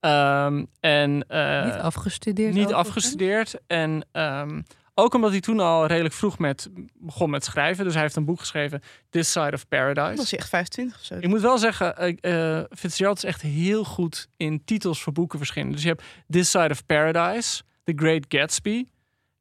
[0.00, 2.54] Ehm, en eh, Niet afgestudeerd.
[2.54, 2.88] niet overigens.
[2.88, 3.54] afgestudeerd.
[3.66, 4.60] En ehm,
[4.94, 7.84] ook omdat hij toen al redelijk vroeg met, begon met schrijven.
[7.84, 10.16] Dus hij heeft een boek geschreven, This Side of Paradise.
[10.16, 11.14] was hij echt 25 of zo.
[11.14, 15.38] Ik moet wel zeggen, eh, eh, Fitzgerald is echt heel goed in titels voor boeken
[15.38, 15.72] verschillen.
[15.72, 18.86] Dus je hebt This Side of Paradise, The Great Gatsby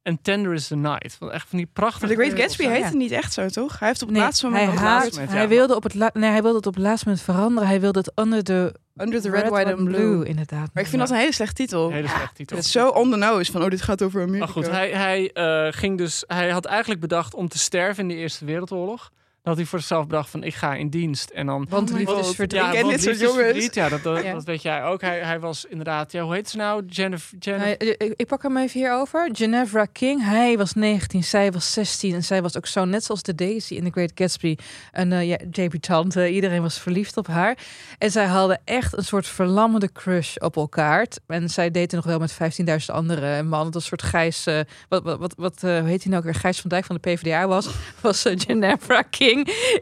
[0.06, 1.15] en Tender is the Night.
[1.20, 2.06] Wat echt van die prachtige...
[2.06, 2.70] Maar The Great Gatsby Ja.
[2.70, 3.80] heette niet echt zo, toch?
[3.80, 4.80] Hij heeft op het Nee, laatste hij, moment...
[4.80, 5.48] het haat, hij, ja.
[5.48, 7.70] wilde op het la- nee, hij wilde het op het laatste moment veranderen.
[7.70, 10.26] Hij wilde het Under the Under the Red, White and Blue.
[10.26, 10.70] inderdaad.
[10.74, 11.91] Maar ik vind dat een hele slechte titel.
[11.91, 12.56] Hele slechte titel.
[12.58, 14.46] Het is zo on the nose van, oh, dit gaat over Amerika.
[14.46, 18.10] Maar goed, hij, hij, eh, ging dus, hij had eigenlijk bedacht om te sterven in
[18.10, 19.12] de Eerste Wereldoorlog.
[19.46, 21.30] Dat hij voor zichzelf bedacht van ik ga in dienst.
[21.30, 22.26] En dan Want my liefde God.
[22.26, 22.62] is verdriet.
[22.62, 23.38] ja, want dit soort jongens.
[23.44, 23.76] verdriet.
[23.76, 24.34] Ja, dat, dat, Ja.
[24.34, 25.02] dat weet jij ook.
[25.02, 26.86] Hij, hij was inderdaad, ja, hoe heet ze nou?
[26.86, 27.38] Jennifer.
[27.40, 29.30] Jennifer Nee, ik, ik pak hem even hier over.
[29.32, 30.24] Ginevra King.
[30.24, 32.14] Hij was 19, zij was 16.
[32.14, 34.56] En zij was ook zo net zoals de Daisy in The Great Gatsby.
[34.92, 36.30] Een uh, ja, debutante.
[36.32, 37.58] Iedereen was verliefd op haar.
[37.98, 41.08] En zij hadden echt een soort verlammende crush op elkaar.
[41.28, 42.38] En zij date nog wel met 15.000
[42.86, 43.72] andere mannen.
[43.72, 44.46] Dat een soort Gijs...
[44.46, 46.36] eh, wat wat, wat, wat eh, hoe heet hij nou ook weer?
[46.42, 47.68] Gijs van Dijk van de PvdA was.
[48.02, 49.04] Was uh, Ginevra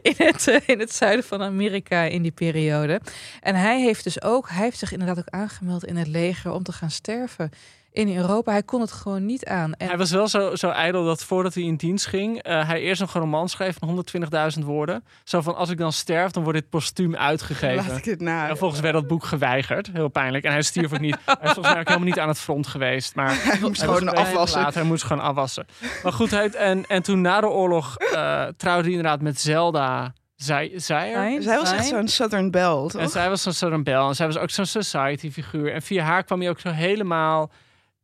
[0.02, 3.00] In het, uh, in het zuiden van Amerika in die periode.
[3.40, 4.48] En hij heeft dus ook...
[4.48, 7.50] Hij heeft zich inderdaad ook aangemeld in het leger om te gaan sterven
[7.94, 8.52] in Europa.
[8.52, 9.74] Hij kon het gewoon niet aan.
[9.74, 12.80] En Hij was wel zo, zo ijdel dat voordat hij in dienst ging, uh, hij
[12.80, 14.04] eerst nog een roman schreef van
[14.58, 15.04] 120.000 woorden.
[15.24, 17.88] Zo van, als ik dan sterf, dan wordt dit postuum uitgegeven.
[17.88, 18.48] Laat ik het na.
[18.48, 19.90] En volgens werd dat boek geweigerd.
[19.92, 20.44] Heel pijnlijk.
[20.44, 21.18] En hij stierf ook niet.
[21.24, 23.14] Hij is volgens mij ook helemaal niet aan het front geweest.
[23.14, 24.60] Maar Hij moest hij gewoon afwassen.
[24.60, 24.74] laat.
[24.74, 25.66] Hij moest gewoon afwassen.
[26.02, 30.12] Maar goed, hij, en, en toen na de oorlog uh, trouwde hij inderdaad met Zelda
[30.36, 31.14] Zij, Zijer.
[31.14, 33.00] Zijn, Zij was echt zo'n Southern Belle, toch?
[33.00, 34.08] En zij was zo'n Southern Belle.
[34.08, 35.72] En zij was ook zo'n society-figuur.
[35.72, 37.50] En via haar kwam hij ook zo helemaal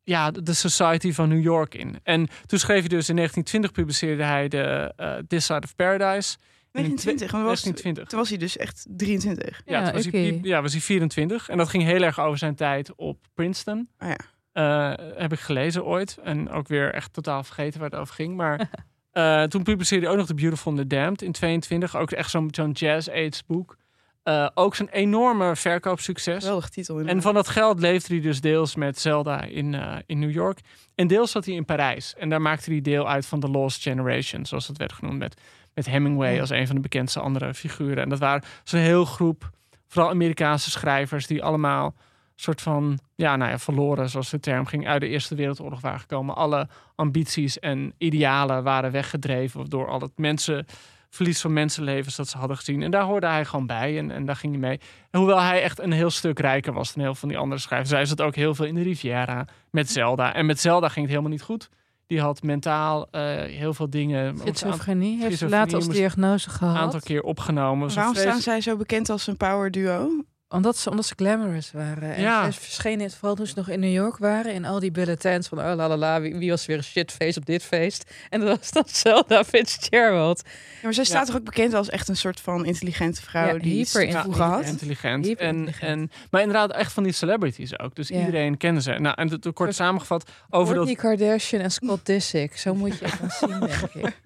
[0.03, 2.01] ja, de society van New York in.
[2.03, 6.37] En toen schreef hij dus in 1920 publiceerde hij de uh, This Side of Paradise.
[6.73, 8.09] En in 1920, want was, 1920.
[8.09, 9.63] toen was hij dus echt 23.
[9.65, 10.19] Ja, Ja, toen was, oké.
[10.19, 11.49] hij, ja, was hij 24.
[11.49, 13.89] En dat ging heel erg over zijn tijd op Princeton.
[13.99, 14.19] Oh ja.
[14.53, 16.19] Eh, heb ik gelezen ooit.
[16.23, 18.37] En ook weer echt totaal vergeten waar het over ging.
[18.37, 18.71] Maar
[19.13, 21.97] uh, toen publiceerde hij ook nog The Beautiful and the Damned in 22.
[21.97, 23.77] Ook echt zo'n zo'n jazz-aids boek.
[24.25, 26.43] Uh, ook zo'n enorme verkoopsucces.
[26.43, 27.01] Geweldig titel.
[27.01, 30.61] En van dat geld leefde hij dus deels met Zelda in, uh, in New York.
[30.95, 32.15] En deels zat hij in Parijs.
[32.15, 35.19] En daar maakte hij deel uit van The Lost Generation, zoals dat werd genoemd.
[35.19, 35.41] Met,
[35.75, 36.41] met Hemingway Ja.
[36.41, 38.03] als een van de bekendste andere figuren.
[38.03, 39.51] En dat waren zo'n heel groep,
[39.87, 41.95] vooral Amerikaanse schrijvers, die allemaal
[42.35, 46.01] soort van, ja, nou ja, verloren, zoals de term ging, uit de Eerste Wereldoorlog waren
[46.01, 46.35] gekomen.
[46.35, 50.67] Alle ambities en idealen waren weggedreven door al het mensen
[51.11, 52.83] verlies van mensenlevens dat ze hadden gezien.
[52.83, 54.81] En daar hoorde hij gewoon bij en, en daar ging hij mee.
[55.11, 57.61] En hoewel hij echt een heel stuk rijker was dan heel veel van die andere
[57.61, 60.35] schrijvers, hij zat ook heel veel in de Riviera met Zelda.
[60.35, 61.69] En met Zelda ging het helemaal niet goed.
[62.07, 66.77] Die had mentaal uh, heel veel dingen een Schizofrenie heeft ze later als diagnose gehad.
[66.77, 67.95] aantal keer opgenomen.
[67.95, 70.25] Waarom staan zij zo bekend als een power duo?
[70.53, 72.15] Omdat ze, omdat ze glamorous waren.
[72.15, 72.51] En Ja.
[72.51, 75.59] ze verschenen, vooral toen ze nog in New York waren, in al die bulletins van
[75.59, 78.11] oh la la la, wie, wie was weer een shitface op dit feest.
[78.31, 80.43] En dat was dan Zelda Fitzgerald.
[80.47, 83.59] Ja, maar zij staat toch ook bekend als echt een soort van intelligente vrouw Ja,
[83.59, 84.65] die hyper te vroeger had?
[84.65, 85.25] Intelligent.
[85.27, 85.91] Hyper En, intelligent.
[85.91, 87.95] en, maar inderdaad, echt van die celebrities ook.
[87.95, 88.19] Dus Ja.
[88.19, 88.93] iedereen kende ze.
[88.93, 92.57] Nou, en het- kort samengevat over dat Kourtney Kardashian en Scott Disick.
[92.57, 94.17] Zo moet je het dan zien, denk ik.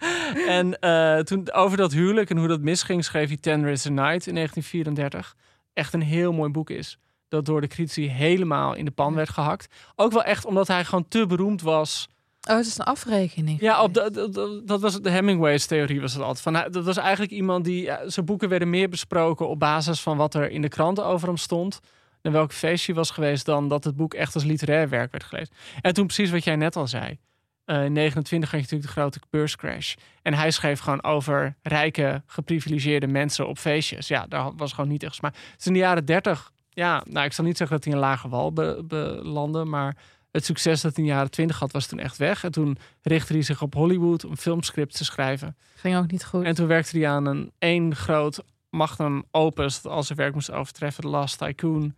[0.48, 3.90] En eh, toen over dat huwelijk en hoe dat misging, schreef hij Ten Rivers a
[3.90, 5.34] Night in 1934.
[5.74, 6.98] Echt een heel mooi boek is.
[7.28, 9.74] Dat door de critici helemaal in de pan werd gehakt.
[9.96, 12.08] Ook wel echt omdat hij gewoon te beroemd was.
[12.50, 13.60] Oh, het is een afrekening.
[13.60, 16.40] Ja, op de, de- de- dat was de Hemingway's theorie was het altijd.
[16.40, 17.82] Van, dat was eigenlijk iemand die...
[17.82, 21.28] ja, zijn boeken werden meer besproken op basis van wat er in de kranten over
[21.28, 21.80] hem stond.
[22.22, 25.54] En welk feestje was geweest dan dat het boek echt als literair werk werd gelezen.
[25.80, 27.18] En toen precies wat jij net al zei.
[27.64, 29.94] Eh, in 29 had je natuurlijk de grote beurscrash.
[30.22, 34.08] En hij schreef gewoon over rijke, geprivilegeerde mensen op feestjes.
[34.08, 35.34] Ja, daar was gewoon niet echt smaak.
[35.56, 38.28] Dus in de jaren 30, ja, nou, ik zal niet zeggen dat hij een lage
[38.28, 39.96] wal be- belandde, maar
[40.30, 42.44] het succes dat hij in de jaren 20 had, was toen echt weg.
[42.44, 45.56] En toen richtte hij zich op Hollywood om filmscript te schrijven.
[45.74, 46.44] Ging ook niet goed.
[46.44, 50.50] En toen werkte hij aan een één groot magnum opus dat al zijn werk moest
[50.50, 51.94] overtreffen, The Last Tycoon.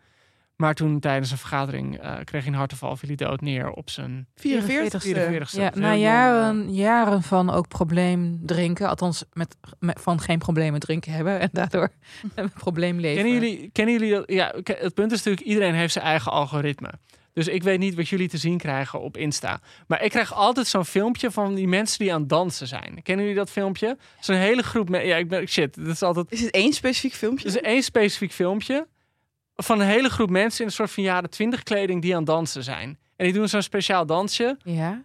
[0.57, 3.91] Maar toen tijdens een vergadering eh, kreeg hij een hartaanval, viel hij dood neer op
[3.91, 5.61] zijn 44 44ste.
[5.61, 10.81] ja, na jong, jaren, jaren van ook probleem drinken, althans met, met- van geen problemen
[10.81, 11.89] drinken hebben en daardoor
[12.35, 13.23] een probleem leven.
[13.25, 14.31] Kennen jullie, kennen jullie dat?
[14.31, 16.91] Ja, het punt is natuurlijk, iedereen heeft zijn eigen algoritme.
[17.33, 19.61] Dus ik weet niet wat jullie te zien krijgen op Insta.
[19.87, 23.01] Maar ik krijg altijd zo'n filmpje van die mensen die aan het dansen zijn.
[23.03, 23.97] Kennen jullie dat filmpje?
[24.21, 25.09] Zo'n hele groep mensen.
[25.09, 25.75] Ja, ik ben shit.
[25.77, 26.27] Dat is altijd.
[26.33, 27.49] Is het één specifiek filmpje?
[27.49, 28.87] Er is één specifiek filmpje
[29.57, 32.27] van een hele groep mensen in een soort van jaren twintig kleding die aan het
[32.27, 32.99] dansen zijn.
[33.17, 34.57] En die doen zo'n speciaal dansje.
[34.63, 35.03] Ja.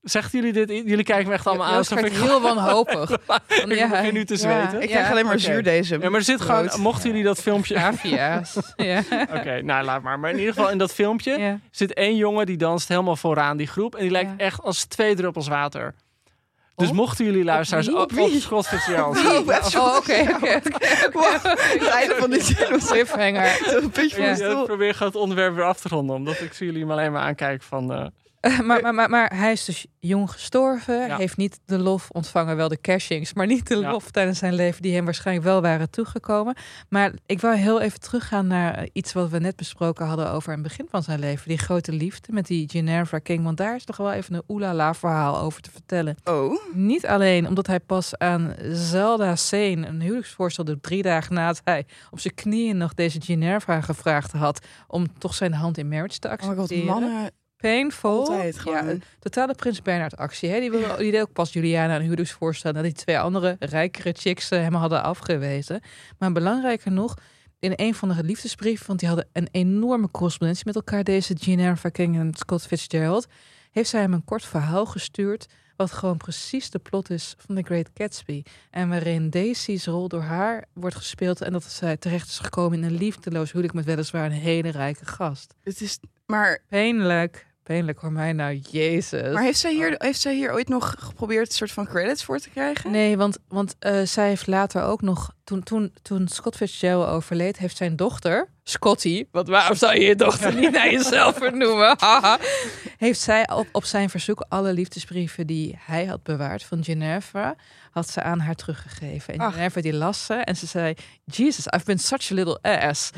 [0.00, 0.68] Zegt jullie dit?
[0.68, 1.98] Jullie kijken me echt allemaal aan.
[2.04, 3.10] Ik- heel wanhopig.
[3.48, 4.82] ik begin nu te zweten.
[4.82, 5.42] ik krijg alleen maar Oké.
[5.42, 6.02] zuurdesem.
[6.02, 6.70] Ja, maar er zit gewoon.
[6.80, 7.76] Mochten jullie dat filmpje.
[7.78, 8.56] Avia's.
[8.76, 9.02] Ja.
[9.34, 10.18] Oké, nou laat maar.
[10.18, 11.58] Maar in ieder geval in dat filmpje ja.
[11.70, 13.94] zit één jongen die danst helemaal vooraan die groep.
[13.94, 14.36] En die lijkt Ja.
[14.44, 15.94] echt als twee druppels water.
[16.76, 16.94] Dus Op?
[16.94, 17.96] mochten jullie luisteraars wie?
[17.98, 18.12] op,
[18.66, 19.16] Fitzgerald.
[19.24, 20.12] Oh, Oh, oké,
[21.90, 22.54] einde van dit
[22.86, 23.74] Cliffhanger.
[23.82, 24.58] een puntje van Ja.
[24.60, 26.16] ik probeer gewoon het onderwerp weer af te ronden.
[26.16, 28.12] Omdat ik zie jullie maar alleen maar aankijken van...
[28.44, 31.06] eh, maar, maar, maar, maar hij is dus jong gestorven.
[31.06, 31.16] Ja.
[31.16, 33.90] Heeft niet de lof ontvangen, wel de cashings, maar niet de Ja.
[33.90, 36.56] lof tijdens zijn leven die hem waarschijnlijk wel waren toegekomen.
[36.88, 40.52] Maar ik wou heel even teruggaan naar eh, iets wat we net besproken hadden over
[40.52, 41.48] het begin van zijn leven.
[41.48, 43.44] Die grote liefde met die Ginevra King.
[43.44, 46.16] Want daar is toch wel even een oelala verhaal over te vertellen.
[46.24, 51.60] Oh, Niet alleen omdat hij pas aan Zelda Sane een huwelijksvoorstel doet drie dagen nadat
[51.64, 56.18] hij op zijn knieën nog deze Ginevra gevraagd had om toch zijn hand in marriage
[56.18, 56.86] te oh my god, accepteren.
[56.86, 57.30] mannen
[57.68, 58.28] Painful.
[58.28, 60.50] altijd Ja, een totale Prins Bernhard actie.
[60.50, 60.60] Hè?
[60.60, 64.50] Die, wilde, die deed ook pas Juliana een huwelijksvoorstel nadat die twee andere rijkere chicks
[64.50, 65.80] eh, hem hadden afgewezen.
[66.18, 67.14] Maar belangrijker nog,
[67.58, 71.88] in een van de liefdesbrieven, want die hadden een enorme correspondentie met elkaar, deze Ginevra
[71.88, 73.26] King en Scott Fitzgerald,
[73.70, 75.46] heeft zij hem een kort verhaal gestuurd
[75.76, 78.42] wat gewoon precies de plot is van The Great Gatsby.
[78.70, 82.84] En waarin Daisy's rol door haar wordt gespeeld en dat zij terecht is gekomen in
[82.84, 85.54] een liefdeloos huwelijk met weliswaar een hele rijke gast.
[85.62, 87.52] Het is, maar, Pijnlijk.
[87.64, 89.32] Pijnlijk hoor mij nou, jezus.
[89.32, 92.38] maar heeft, zij hier, heeft zij hier ooit nog geprobeerd een soort van credits voor
[92.38, 92.90] te krijgen?
[92.90, 95.32] Nee, want, want eh, zij heeft later ook nog...
[95.44, 98.48] Toen, toen, toen Scott Fitzgerald overleed, heeft zijn dochter...
[98.62, 101.96] Scotty, want waarom zou je je dochter niet naar jezelf vernoemen?
[102.98, 107.54] Heeft zij op, op zijn verzoek alle liefdesbrieven die hij had bewaard van Ginevra...
[107.90, 109.34] had ze aan haar teruggegeven.
[109.34, 109.72] En Ach.
[109.72, 110.94] Die las ze en ze zei...
[111.24, 113.10] Jesus, I've been such a little ass.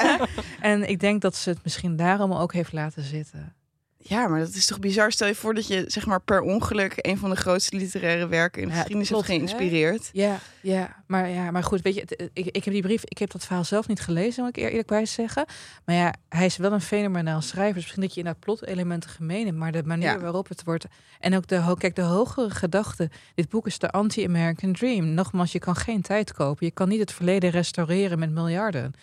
[0.60, 3.57] en ik denk dat ze het misschien daarom ook heeft laten zitten.
[4.00, 5.12] Ja, maar dat is toch bizar.
[5.12, 8.62] Stel je voor dat je zeg maar per ongeluk een van de grootste literaire werken
[8.62, 9.26] in Ja, geschiedenis hebt hè?
[9.26, 10.10] geïnspireerd.
[10.12, 13.18] Ja, ja, maar, ja, maar goed, weet je, het- ik, ik heb die brief, ik
[13.18, 15.44] heb dat verhaal zelf niet gelezen, moet ik eer- eerlijk bij zeggen.
[15.84, 17.74] Maar ja, hij is wel een fenomenaal schrijver.
[17.74, 20.18] Dus misschien dat je in dat plotelementen gemeen hebt, maar de manier Ja.
[20.18, 20.84] waarop het wordt.
[21.20, 23.10] En ook de, kijk, de hogere gedachte.
[23.34, 25.06] Dit boek is de anti-American dream.
[25.14, 26.66] Nogmaals, je kan geen tijd kopen.
[26.66, 28.94] Je kan niet het verleden restaureren met miljarden.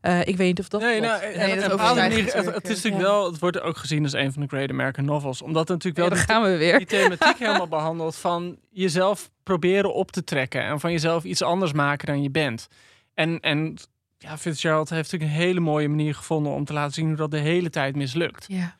[0.00, 0.80] Eh, ik weet niet of dat.
[0.80, 3.76] Nee, nou, en- Nee, dat manier, het, natuurlijk, het is natuurlijk wel, het wordt ook
[3.76, 5.42] gezien als een van de Great American Novels.
[5.42, 6.78] Omdat het natuurlijk wel gaan we weer.
[6.78, 10.62] die thematiek helemaal behandelt van jezelf proberen op te trekken.
[10.62, 12.68] En van jezelf iets anders maken dan je bent.
[13.14, 13.76] En, en
[14.18, 17.30] ja, Fitzgerald heeft natuurlijk een hele mooie manier gevonden om te laten zien hoe dat
[17.30, 18.44] de hele tijd mislukt.
[18.48, 18.76] Ja.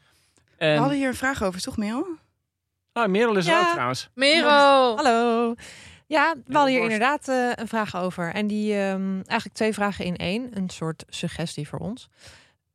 [0.59, 2.07] We En, hadden hier een vraag over, toch Merel?
[2.93, 3.61] oh, Merel is er Ja.
[3.67, 4.09] ook trouwens.
[4.15, 4.97] Merel!
[4.97, 5.55] Hallo.
[6.09, 8.33] Ja, we hadden hier inderdaad eh, een vraag over.
[8.35, 10.49] En die ehm, eigenlijk twee vragen in één.
[10.57, 12.09] Een soort suggestie voor ons.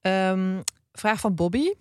[0.01, 1.71] Ehm, vraag van Bobby.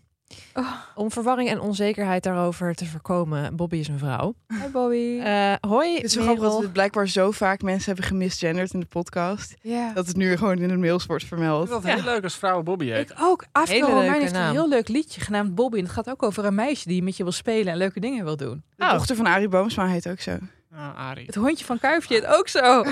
[0.55, 0.73] Oh.
[0.95, 3.57] Om verwarring en onzekerheid daarover te voorkomen.
[3.57, 4.35] Bobby is een vrouw.
[4.49, 5.21] Hi Bobby.
[5.23, 8.81] Eh, hoi, Het is wel grappig dat we blijkbaar zo vaak mensen hebben gemisgenderd in
[8.81, 9.55] de podcast.
[9.95, 11.69] Dat het nu gewoon in een mails wordt Ik vermeld.
[11.69, 11.97] vind dat Ja.
[12.03, 13.11] heel leuk als vrouwen Bobby heet.
[13.11, 13.45] Ik ook.
[13.53, 15.77] Afro Romein heeft een heel leuk liedje genaamd Bobby.
[15.79, 18.25] En het gaat ook over een meisje die met je wil spelen en leuke dingen
[18.25, 18.63] wil doen.
[18.77, 18.91] De Oh.
[18.93, 20.37] dochter van Arie Boomsma heet ook zo.
[20.73, 21.27] Oké, Ah, Arie.
[21.27, 22.85] Het hondje van Kuifje heet ook zo.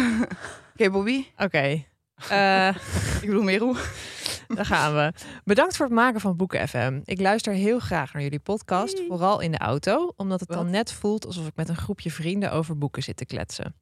[0.91, 1.25] Bobby.
[1.37, 1.85] Oké.
[2.29, 2.69] Eh,
[3.21, 3.77] Ik bedoel Merel.
[4.55, 5.13] Daar gaan we.
[5.45, 7.01] Bedankt voor het maken van Boeken FM.
[7.05, 10.93] Ik luister heel graag naar jullie podcast, vooral in de auto, omdat het dan net
[10.93, 13.75] voelt alsof ik met een groepje vrienden over boeken zit te kletsen.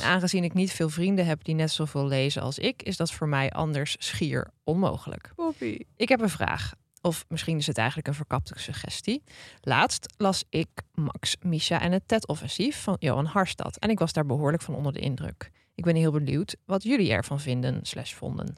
[0.00, 3.12] En aangezien ik niet veel vrienden heb die net zoveel lezen als ik, is dat
[3.12, 5.32] voor mij anders schier onmogelijk.
[5.36, 5.78] Bobby.
[5.96, 6.72] Ik heb een vraag.
[7.04, 9.22] Of misschien is het eigenlijk een verkapte suggestie.
[9.60, 13.76] Laatst las ik Max, Misha en het TED-offensief van Johan Harstad.
[13.76, 15.50] En ik was daar behoorlijk van onder de indruk.
[15.74, 18.56] Ik ben heel benieuwd wat jullie ervan vinden slash vonden.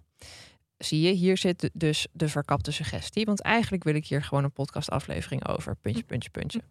[0.79, 3.25] Zie je, hier zit dus de verkapte suggestie.
[3.25, 5.77] Want eigenlijk wil ik hier gewoon een podcastaflevering over.
[5.77, 6.63] Puntje, puntje, puntje.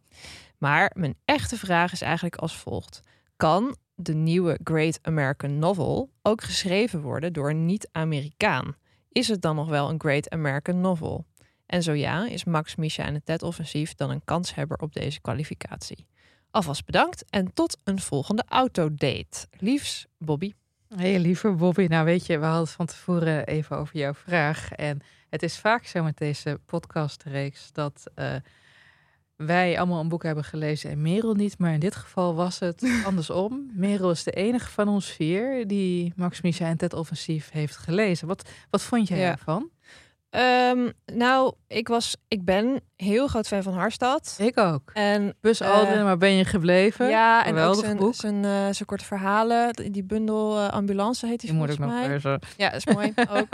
[0.58, 3.00] Maar mijn echte vraag is eigenlijk als volgt.
[3.36, 8.76] Kan de nieuwe Great American Novel ook geschreven worden door een niet-Amerikaan?
[9.10, 11.26] Is het dan nog wel een Great American Novel?
[11.65, 16.08] En zo ja, is Max, Misha en het TED-offensief dan een kanshebber op deze kwalificatie?
[16.51, 19.47] Alvast bedankt en tot een volgende autodate.
[19.58, 20.54] Liefs, Bobby.
[20.95, 21.86] Hey, lieve Bobby.
[21.86, 24.71] Nou weet je, we hadden het van tevoren even over jouw vraag.
[24.71, 24.99] En
[25.30, 28.36] het is vaak zo met deze podcastreeks dat eh,
[29.36, 31.58] wij allemaal een boek hebben gelezen en Merel niet.
[31.58, 33.69] Maar in dit geval was het andersom.
[33.73, 38.28] Merel is de enige van ons vier die Max, Misha en Ted Offensief heeft gelezen.
[38.28, 39.32] Wat, wat vond jij Ja.
[39.32, 39.69] ervan?
[40.36, 44.38] Ehm, nou, ik, was, ik ben heel groot fan van Harstad.
[44.41, 44.91] Ik ook.
[44.93, 47.10] En Bus Eh, Aldrin, waar ben je gebleven?
[47.10, 48.15] ja, en ook zijn, boek.
[48.15, 49.74] zijn, eh, zijn korte verhalen.
[49.91, 52.13] Die bundel eh, ambulance heet die, Die moet ik volgens nog mij.
[52.13, 52.39] lezen.
[52.58, 53.48] Ja, dat is mooi ook.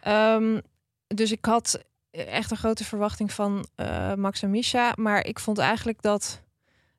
[0.00, 0.60] Ehm,
[1.06, 3.66] dus ik had echt een grote verwachting van
[4.16, 4.92] Max en Misha.
[4.96, 6.42] Maar ik vond eigenlijk dat...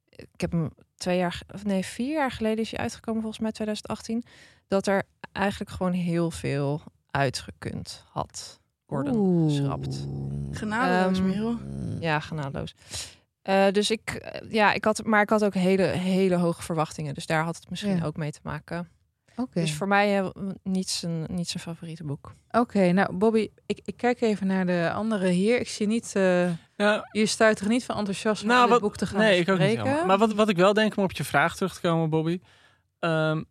[0.09, 1.41] Ik heb hem twee jaar...
[1.53, 4.23] Of nee, vier jaar geleden is hij uitgekomen, volgens mij 2018.
[4.67, 8.59] Dat er eigenlijk gewoon heel veel uitgekund had
[8.91, 10.07] worden geschrapt.
[10.51, 11.57] Genadeloos, Ehm, Merel.
[11.99, 12.73] Ja, genadeloos.
[13.41, 17.13] Eh, dus ik, eh, ja, ik had, maar ik had ook hele, hele hoge verwachtingen.
[17.13, 18.05] Dus daar had het misschien Ja.
[18.05, 18.89] ook mee te maken.
[19.35, 19.59] Oké.
[19.61, 20.27] Dus voor mij eh,
[20.63, 22.33] niet, zijn, niet zijn favoriete boek.
[22.51, 25.59] Oké, nou Bobby, ik, ik kijk even naar de andere hier.
[25.59, 26.11] Ik zie niet...
[26.15, 29.19] eh, Ja, Je stuit er niet van enthousiasme Nou, om dit wat- boek te gaan
[29.19, 29.83] nee, ik ook niet.
[30.05, 32.39] Maar wat, wat ik wel denk om op je vraag terug te komen, Bobby.
[32.99, 33.43] Ehm,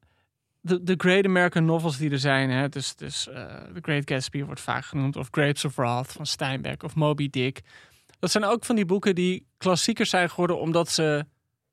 [0.61, 3.45] de, de Great American Novels die er zijn, hè, dus, dus eh,
[3.75, 7.61] The Great Gatsby wordt vaak genoemd, of Grapes of Wrath van Steinbeck, of Moby Dick.
[8.19, 11.25] Dat zijn ook van die boeken die klassiekers zijn geworden omdat ze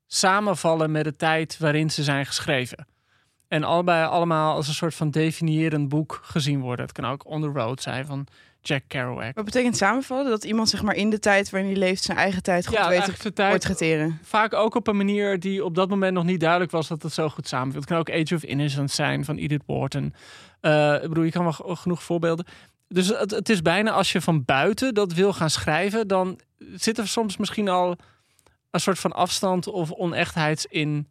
[0.06, 2.86] samenvallen met de tijd waarin ze zijn geschreven.
[3.48, 6.84] En allebei allemaal als een soort van definiërend boek gezien worden.
[6.84, 8.26] Het kan ook On the Road zijn van
[8.60, 9.34] Jack Kerouac.
[9.34, 10.30] Wat betekent samenvallen?
[10.30, 12.88] Dat iemand zeg maar in de tijd waarin hij leeft zijn eigen tijd goed Ja,
[12.88, 14.18] weet te portretteren.
[14.22, 17.12] vaak ook op een manier die op dat moment nog niet duidelijk was dat het
[17.12, 17.80] zo goed samenviel.
[17.80, 20.14] Het kan ook Age of Innocence zijn van Edith Wharton.
[20.60, 22.46] Eh ik bedoel, je kan wel genoeg voorbeelden.
[22.88, 26.40] Dus het, het is bijna als je van buiten dat wil gaan schrijven, dan
[26.74, 27.96] zit er soms misschien al
[28.70, 31.08] een soort van afstand of onechtheid in.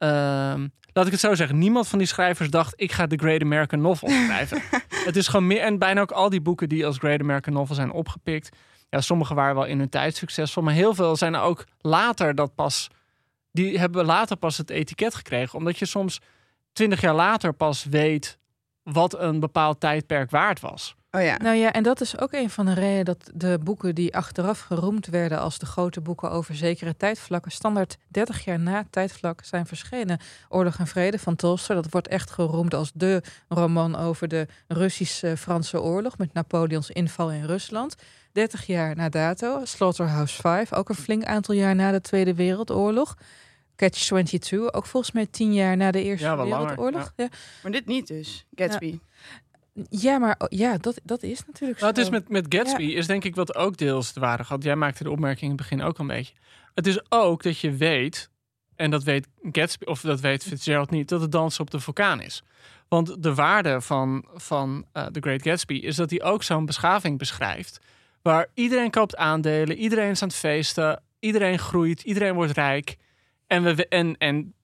[0.00, 1.58] Ehm, laat ik het zo zeggen.
[1.58, 4.62] Niemand van die schrijvers dacht: ik ga de Great American Novel schrijven.
[5.04, 5.60] het is gewoon meer.
[5.60, 8.56] En bijna ook al die boeken die als Great American Novel zijn opgepikt.
[8.90, 12.34] Ja, sommige waren wel in hun tijd succesvol, maar heel veel zijn er ook later
[12.34, 12.88] dat pas.
[13.52, 16.20] Die hebben later pas het etiket gekregen, omdat je soms
[16.72, 18.38] twintig jaar later pas weet
[18.82, 20.94] wat een bepaald tijdperk waard was.
[21.12, 21.36] Oh ja.
[21.36, 24.60] Nou ja, en dat is ook een van de redenen dat de boeken die achteraf
[24.60, 29.44] geroemd werden als de grote boeken over zekere tijdvlakken, standaard 30 jaar na het tijdvlak
[29.44, 30.20] zijn verschenen.
[30.48, 35.80] Oorlog en Vrede van Tolstoy, dat wordt echt geroemd als de roman over de Russisch-Franse
[35.80, 37.96] oorlog met Napoleons inval in Rusland.
[38.32, 43.16] 30 jaar na dato, Slaughterhouse 5, ook een flink aantal jaar na de Tweede Wereldoorlog.
[43.76, 47.12] Catch 22, ook volgens mij 10 jaar na de Eerste Ja, wel langer, Wereldoorlog.
[47.16, 47.28] Ja.
[47.62, 48.98] Maar dit niet dus, Gatsby.
[49.88, 52.12] Ja, maar oh, ja, dat, dat is natuurlijk Nou, het is zo.
[52.12, 54.62] met, met Gatsby is denk ik wat ook deels de waarde gehad.
[54.62, 56.34] Jij maakte de opmerking in het begin ook een beetje.
[56.74, 58.30] Het is ook dat je weet,
[58.76, 62.20] en dat weet Gatsby, of dat weet Fitzgerald niet, dat het dansen op de vulkaan
[62.20, 62.42] is.
[62.88, 67.18] Want de waarde van, van eh, The Great Gatsby is dat hij ook zo'n beschaving
[67.18, 67.80] beschrijft.
[68.22, 72.96] Waar iedereen koopt aandelen, iedereen is aan het feesten, iedereen groeit, iedereen wordt rijk.
[73.46, 74.54] En, we, en, en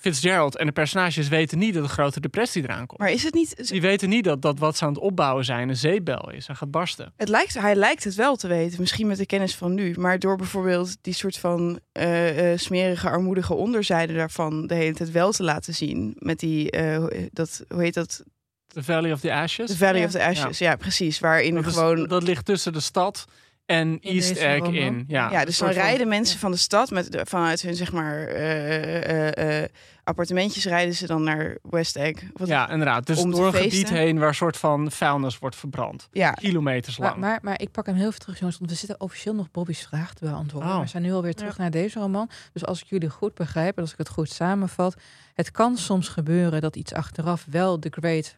[0.00, 3.00] Fitzgerald en de personages weten niet dat de grote depressie eraan komt.
[3.00, 3.68] Maar is het niet...
[3.68, 6.56] Die weten niet dat, dat wat ze aan het opbouwen zijn een zeebel is en
[6.56, 7.12] gaat barsten.
[7.16, 9.94] Het lijkt, hij lijkt het wel te weten, misschien met de kennis van nu.
[9.98, 15.10] Maar door bijvoorbeeld die soort van eh, eh, smerige, armoedige onderzijde daarvan de hele tijd
[15.10, 16.16] wel te laten zien.
[16.18, 18.22] Met die, eh, dat, hoe heet dat?
[18.66, 19.70] The Valley of the Ashes.
[19.70, 20.06] The Valley Ja.
[20.06, 20.58] of the Ashes.
[20.58, 21.18] Ja, precies.
[21.18, 22.06] Waarin dat, is- gewoon...
[22.08, 23.24] dat ligt tussen de stad
[23.70, 25.04] en East Egg in.
[25.08, 27.74] Ja, Ja, een dus dan van- rijden mensen van de stad met, de- vanuit hun
[27.74, 29.68] zeg maar eh, eh, eh,
[30.04, 32.22] appartementjes rijden ze dan naar West Egg.
[32.32, 33.06] Wat, Ja, inderdaad.
[33.06, 33.70] Dus door een feesten.
[33.70, 36.08] gebied heen waar een soort van vuilnis wordt verbrand.
[36.12, 36.30] ja.
[36.32, 37.10] Kilometers lang.
[37.16, 38.58] Maar, maar, maar ik pak hem heel even terug, jongens.
[38.58, 40.70] Want we zitten officieel nog Bobby's vraag te beantwoorden.
[40.72, 40.80] Oh.
[40.80, 42.30] We zijn nu alweer terug naar deze roman.
[42.52, 44.94] Dus als ik jullie goed begrijp en als ik het goed samenvat.
[45.34, 48.36] Het kan soms gebeuren dat iets achteraf wel de Great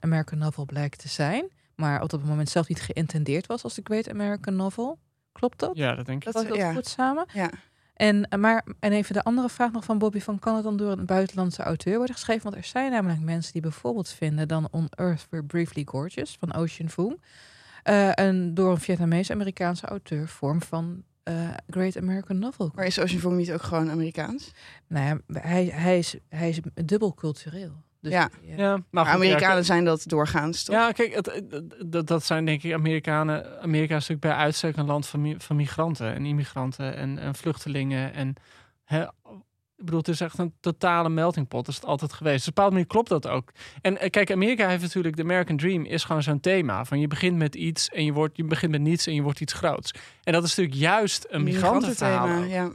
[0.00, 1.48] American Novel blijkt te zijn.
[1.76, 4.98] Maar op dat moment zelf niet geïntendeerd was als de Great American Novel.
[5.32, 5.70] Klopt dat?
[5.76, 6.32] ja, dat denk ik.
[6.32, 6.72] Dat- dat ja.
[6.72, 7.26] goed samen?
[7.32, 7.50] Ja.
[7.94, 10.76] En, eh, maar, en even de andere vraag nog van Bobby: van, kan het dan
[10.76, 12.42] door een buitenlandse auteur worden geschreven?
[12.42, 16.54] Want er zijn namelijk mensen die bijvoorbeeld vinden dan On Earth We're Briefly Gorgeous van
[16.54, 17.20] Ocean Vuong.
[17.82, 21.34] eh, en door een Vietnamees-Amerikaanse auteur vorm van eh,
[21.70, 22.70] Great American Novel.
[22.74, 24.52] Maar is Ocean Vuong niet ook gewoon Amerikaans?
[24.86, 27.72] Nou ja, hij, hij, is, hij is dubbel cultureel.
[28.06, 28.30] Dus Ja.
[28.42, 28.56] ja.
[28.56, 30.74] Ja, maar goed, Amerikanen ja, zijn dat doorgaans, toch?
[30.74, 31.42] Ja, kijk, het,
[31.86, 33.62] dat, dat zijn denk ik Amerikanen.
[33.62, 38.12] Amerika is natuurlijk bij uitstek een land van, van migranten en immigranten en, en vluchtelingen.
[38.12, 38.34] En
[38.84, 39.02] hè,
[39.76, 41.64] ik bedoel, het is echt een totale meltingpot.
[41.64, 42.36] Dat is het altijd geweest.
[42.36, 43.52] Dus op een bepaalde manier klopt dat ook.
[43.82, 47.06] En eh, kijk, Amerika heeft natuurlijk de American Dream is gewoon zo'n thema van je
[47.06, 49.90] begint met iets en je wordt je begint met niets en je wordt iets groots.
[50.22, 52.42] En dat is natuurlijk juist een migrantenverhaal.
[52.42, 52.70] Ja.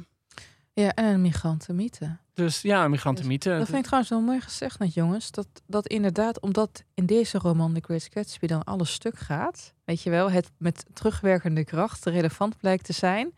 [0.74, 2.18] Ja, en een migrantenmythe.
[2.34, 3.58] Dus ja, een migrantenmythe.
[3.58, 5.32] Dat vind ik trouwens wel mooi gezegd net, jongens.
[5.32, 10.02] Dat, dat inderdaad, omdat in deze roman The Great Gatsby dan alles stuk gaat, weet
[10.02, 13.34] je wel, het met terugwerkende kracht relevant blijkt te zijn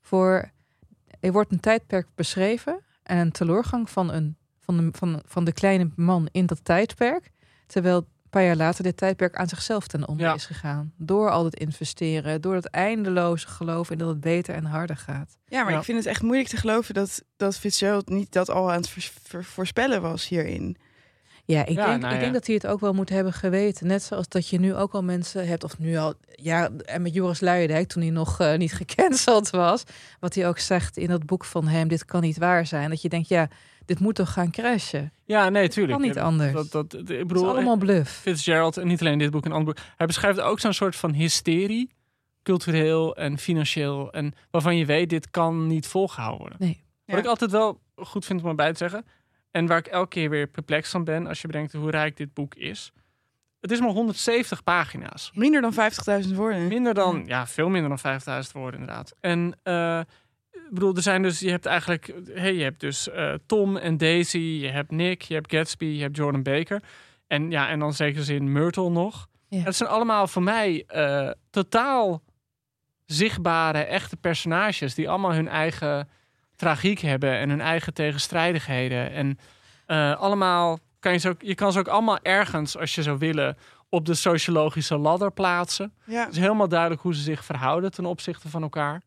[0.00, 0.50] voor.
[1.20, 5.52] Er wordt een tijdperk beschreven en een teleurgang van, een, van, de, van, van de
[5.52, 7.30] kleine man in dat tijdperk.
[7.66, 10.34] Terwijl paar jaar later dit tijdperk aan zichzelf ten onder Ja.
[10.34, 10.92] is gegaan.
[10.96, 15.36] Door al het investeren, door het eindeloze geloof in dat het beter en harder gaat.
[15.46, 15.78] ja, maar Ja.
[15.78, 18.88] ik vind het echt moeilijk te geloven dat, dat Fitzgerald niet dat al aan het
[18.88, 20.76] voor- voor- voorspellen was hierin.
[21.46, 22.18] Ja, ik, Ja, denk, nou ik ja.
[22.18, 23.86] denk dat hij het ook wel moet hebben geweten.
[23.86, 27.14] Net zoals dat je nu ook al mensen hebt, of nu al, ja, en met
[27.14, 29.82] Joris Luijendijk, toen hij nog eh, niet gecanceld was,
[30.20, 32.90] wat hij ook zegt in dat boek van hem, dit kan niet waar zijn.
[32.90, 33.48] Dat je denkt, ja,
[33.86, 35.12] dit moet toch gaan crashen.
[35.24, 35.98] Ja, nee, tuurlijk.
[35.98, 36.52] kan niet anders.
[36.52, 38.12] Dat, dat, ik Het is bedoel, allemaal bluff.
[38.12, 39.84] Fitzgerald, en niet alleen dit boek, een ander boek.
[39.96, 41.90] Hij beschrijft ook zo'n soort van hysterie,
[42.42, 44.12] cultureel en financieel.
[44.12, 46.58] En waarvan je weet, dit kan niet volgehouden worden.
[46.60, 46.82] Nee.
[47.06, 49.04] Wat ik altijd wel goed vind om erbij te zeggen.
[49.50, 52.34] En waar ik elke keer weer perplex van ben, als je bedenkt hoe rijk dit
[52.34, 52.92] boek is.
[53.60, 55.30] het is maar 170 pagina's.
[55.34, 55.74] Minder dan
[56.24, 56.68] 50.000 woorden.
[56.68, 59.14] Minder dan, ja, veel minder dan 5000 woorden inderdaad.
[59.20, 60.00] En eh,
[60.74, 64.38] bedoel, er zijn dus, je hebt eigenlijk, hey, je hebt dus eh, Tom en Daisy,
[64.38, 66.82] je hebt Nick, je hebt Gatsby, je hebt Jordan Baker.
[67.26, 69.26] En ja, en dan zeker zin Myrtle nog.
[69.48, 69.64] Ja.
[69.64, 72.22] Dat zijn allemaal voor mij eh, totaal
[73.04, 76.08] zichtbare, echte personages die allemaal hun eigen
[76.56, 79.10] tragiek hebben en hun eigen tegenstrijdigheden.
[79.10, 79.38] En
[79.86, 83.18] eh, allemaal kan je ze ook, je kan ze ook allemaal ergens, als je zou
[83.18, 83.56] willen,
[83.88, 85.92] op de sociologische ladder plaatsen.
[86.04, 86.24] Ja.
[86.24, 89.02] Het is helemaal duidelijk hoe ze zich verhouden ten opzichte van elkaar.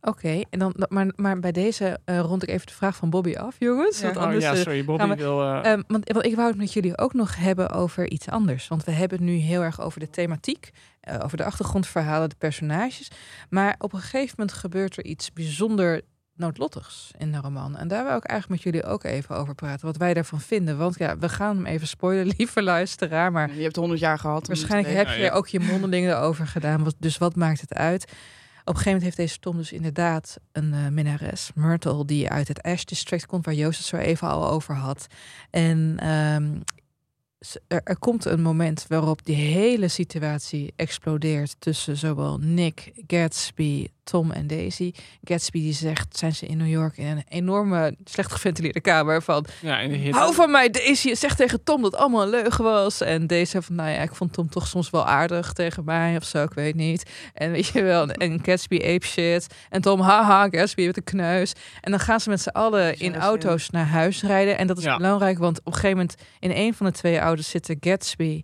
[0.00, 3.34] Oké, en dan, maar, maar bij deze eh, rond ik even de vraag van Bobby
[3.34, 3.98] af, jongens.
[3.98, 4.04] Ja.
[4.04, 5.42] Want Oh, anders, ja, eh, sorry, Bobby we- wil...
[5.42, 8.68] eh, Ehm, want, want ik wou het met jullie ook nog hebben over iets anders.
[8.68, 12.34] Want we hebben het nu heel erg over de thematiek, eh, over de achtergrondverhalen, de
[12.38, 13.10] personages.
[13.50, 16.00] Maar op een gegeven moment gebeurt er iets bijzonder
[16.34, 17.76] noodlottigs in de roman.
[17.76, 19.86] En daar wil ik eigenlijk met jullie ook even over praten.
[19.86, 20.78] Wat wij daarvan vinden.
[20.78, 23.32] Want ja, we gaan hem even spoilen, lieve luisteraar.
[23.32, 24.46] Maar Je hebt 100 jaar gehad.
[24.46, 25.30] Waarschijnlijk heb je ja.
[25.32, 26.86] ook je mondelingen erover gedaan.
[26.98, 28.12] Dus wat maakt het uit?
[28.68, 32.62] Een gegeven moment heeft deze Tom dus inderdaad een eh, minnares, Myrtle, die uit het
[32.62, 35.06] Ash District komt, waar Joost zo even al over had.
[35.50, 36.60] En ehm,
[37.68, 44.46] er komt een moment waarop die hele situatie explodeert tussen zowel Nick, Gatsby, Tom en
[44.46, 44.92] Daisy.
[45.24, 49.44] Gatsby die zegt, zijn ze in New York in een enorme, slecht geventileerde kamer van
[49.60, 50.10] ja, in de.
[50.10, 51.14] Hou van mij, Daisy.
[51.14, 53.00] Zeg tegen Tom dat het allemaal een leugen was.
[53.00, 56.24] En Daisy van, nou ja, ik vond Tom toch soms wel aardig tegen mij of
[56.24, 57.10] zo, ik weet niet.
[57.34, 59.46] En weet je wel, en Gatsby ape shit.
[59.70, 61.52] En Tom, haha, Gatsby met een kneus.
[61.80, 64.58] En dan gaan ze met z'n allen in auto's naar huis rijden.
[64.58, 64.96] En dat is Ja.
[64.96, 68.42] belangrijk, want op een gegeven moment in een van de twee auto's zitten Gatsby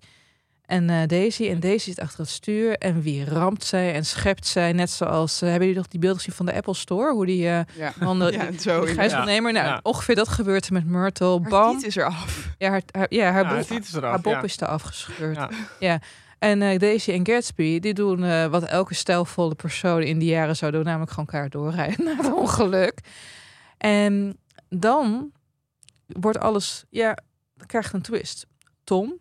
[0.67, 1.49] en eh, Daisy.
[1.49, 2.77] En Daisy zit achter het stuur.
[2.79, 4.73] En wie ramt zij en schept zij?
[4.73, 7.12] Net zoals, eh, hebben jullie nog die beelden gezien van de Apple Store?
[7.12, 7.93] Hoe die eh Ja.
[8.31, 8.83] Ja, die zo.
[8.83, 9.81] gijzelnemer, nou, Ja.
[9.83, 11.41] ongeveer dat gebeurt er met Myrtle.
[11.41, 11.83] Haar Bam.
[11.85, 12.49] is er af.
[12.59, 14.43] Ja, haar, haar- ja, haar, Ja, bob, is eraf, haar bob ja.
[14.43, 15.37] is er afgescheurd.
[15.37, 15.51] Ja.
[15.81, 16.01] Ja.
[16.39, 20.57] En eh, Daisy en Gatsby, die doen eh, wat elke stijlvolle persoon in die jaren
[20.57, 20.85] zou doen.
[20.85, 23.01] Namelijk gewoon elkaar doorrijden naar het ongeluk.
[23.79, 24.37] En
[24.69, 25.31] dan
[26.07, 27.17] wordt alles, ja,
[27.67, 28.47] krijgt een twist.
[28.85, 29.19] Tom,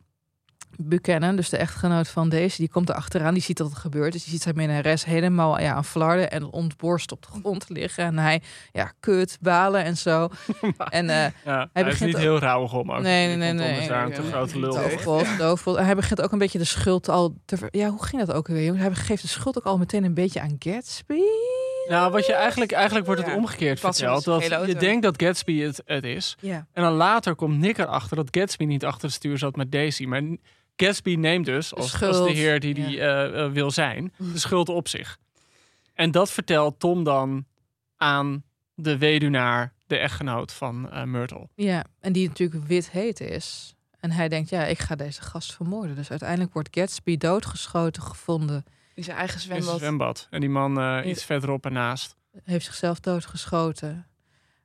[0.77, 3.33] Buchanan, dus de echtgenoot van Daisy, die komt er achteraan.
[3.33, 4.11] Die ziet dat het gebeurt.
[4.13, 8.03] Dus die ziet zijn minnares helemaal ja, aan flarden en ontborst op de grond liggen.
[8.05, 10.29] En hij, ja, kut, balen en zo.
[10.89, 12.91] en eh, Ja, hij, is begint niet ook- heel rauwig om.
[12.91, 13.01] ook.
[13.01, 14.73] Nee, nee, nee, nee, te grote lul.
[14.73, 15.03] Doofpot.
[15.03, 15.75] doofpot, doofpot.
[15.77, 17.57] En hij begint ook een beetje de schuld al te...
[17.57, 18.81] ver- Ja, hoe ging dat ook weer, jongens?
[18.83, 21.19] Hij geeft de schuld ook al meteen een beetje aan Gatsby.
[21.89, 24.23] Nou, wat je eigenlijk, eigenlijk wordt het Ja, omgekeerd verteld.
[24.23, 26.37] Dat je denkt dat Gatsby het, het is.
[26.39, 26.67] Ja.
[26.73, 30.05] En dan later komt Nick erachter dat Gatsby niet achter het stuur zat met Daisy.
[30.05, 30.21] Maar
[30.75, 34.69] Gatsby neemt dus, als, als de heer die die eh, eh, wil zijn, de schuld
[34.69, 35.17] op zich.
[35.93, 37.45] En dat vertelt Tom dan
[37.97, 38.43] aan
[38.75, 41.47] de weduwnaar, de echtgenoot van eh, Myrtle.
[41.55, 43.75] Ja, en die natuurlijk wit heet is.
[43.99, 45.95] En hij denkt, ja, ik ga deze gast vermoorden.
[45.95, 48.63] Dus uiteindelijk wordt Gatsby doodgeschoten gevonden.
[48.93, 50.27] In zijn eigen In zijn zwembad.
[50.29, 52.15] En die man iets verderop ernaast.
[52.43, 54.07] Heeft zichzelf doodgeschoten.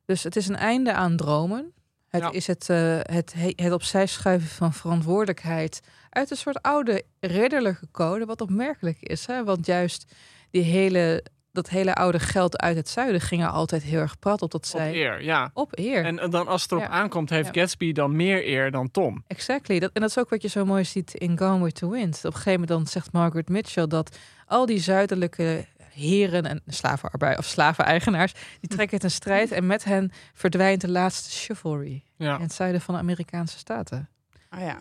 [0.05, 1.73] Dus het is een einde aan dromen.
[2.07, 2.31] Het Ja.
[2.31, 7.87] is het, eh, het, he- het opzij schuiven van verantwoordelijkheid uit een soort oude ridderlijke
[7.91, 9.25] code, wat opmerkelijk is.
[9.25, 9.43] Hè?
[9.43, 10.13] Want juist
[10.51, 14.41] die hele, dat hele oude geld uit het zuiden ging er altijd heel erg prat
[14.41, 15.49] op dat Op zij eer, ja.
[15.53, 16.05] op eer.
[16.05, 16.89] En, en dan als het erop Ja.
[16.89, 17.61] aankomt, heeft Ja.
[17.61, 19.23] Gatsby dan meer eer dan Tom.
[19.27, 19.79] Exactly.
[19.79, 22.17] Dat, en dat is ook wat je zo mooi ziet in Gone with the Wind.
[22.17, 27.37] Op een gegeven moment dan zegt Margaret Mitchell dat al die zuidelijke heren en slavenarbeid
[27.37, 32.35] of slaveneigenaars, die trekken ten strijd en met hen verdwijnt de laatste chivalry Ja.
[32.35, 34.09] in het zuiden van de Amerikaanse staten.
[34.49, 34.77] Ah ja.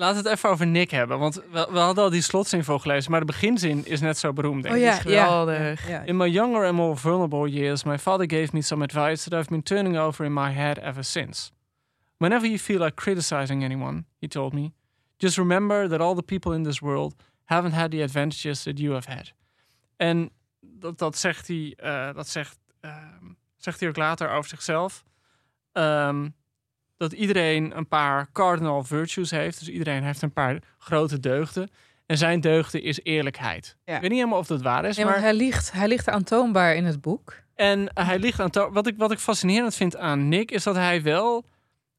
[0.00, 1.18] We het even over Nick hebben.
[1.18, 4.62] Want we, we hadden al die slotzin gelezen, maar de beginzin is net zo beroemd.
[4.62, 4.86] Denk Oh ik.
[4.86, 5.88] ja, geweldig.
[5.88, 6.02] Ja, ja.
[6.02, 9.50] In my younger and more vulnerable years, my father gave me some advice that I've
[9.50, 11.50] been turning over in my head ever since.
[12.16, 14.72] Whenever you feel like criticizing anyone, he told me,
[15.16, 18.92] just remember that all the people in this world haven't had the advantages that you
[18.92, 19.32] have had.
[19.96, 20.30] En
[20.60, 23.24] dat, dat zegt hij, eh, dat zegt, ehm,
[23.56, 25.02] zegt hij ook later over zichzelf.
[25.72, 26.28] Ehm,
[27.00, 29.58] dat iedereen een paar cardinal virtues heeft.
[29.58, 31.70] Dus iedereen heeft een paar grote deugden.
[32.06, 33.76] En zijn deugde is eerlijkheid.
[33.84, 33.94] Ja.
[33.94, 35.20] Ik weet niet helemaal of dat waar is, Nee, maar...
[35.20, 37.34] hij ligt, hij ligt aantoonbaar in het boek.
[37.54, 41.02] En hij ligt aan wat ik wat ik fascinerend vind aan Nick is dat hij
[41.02, 41.44] wel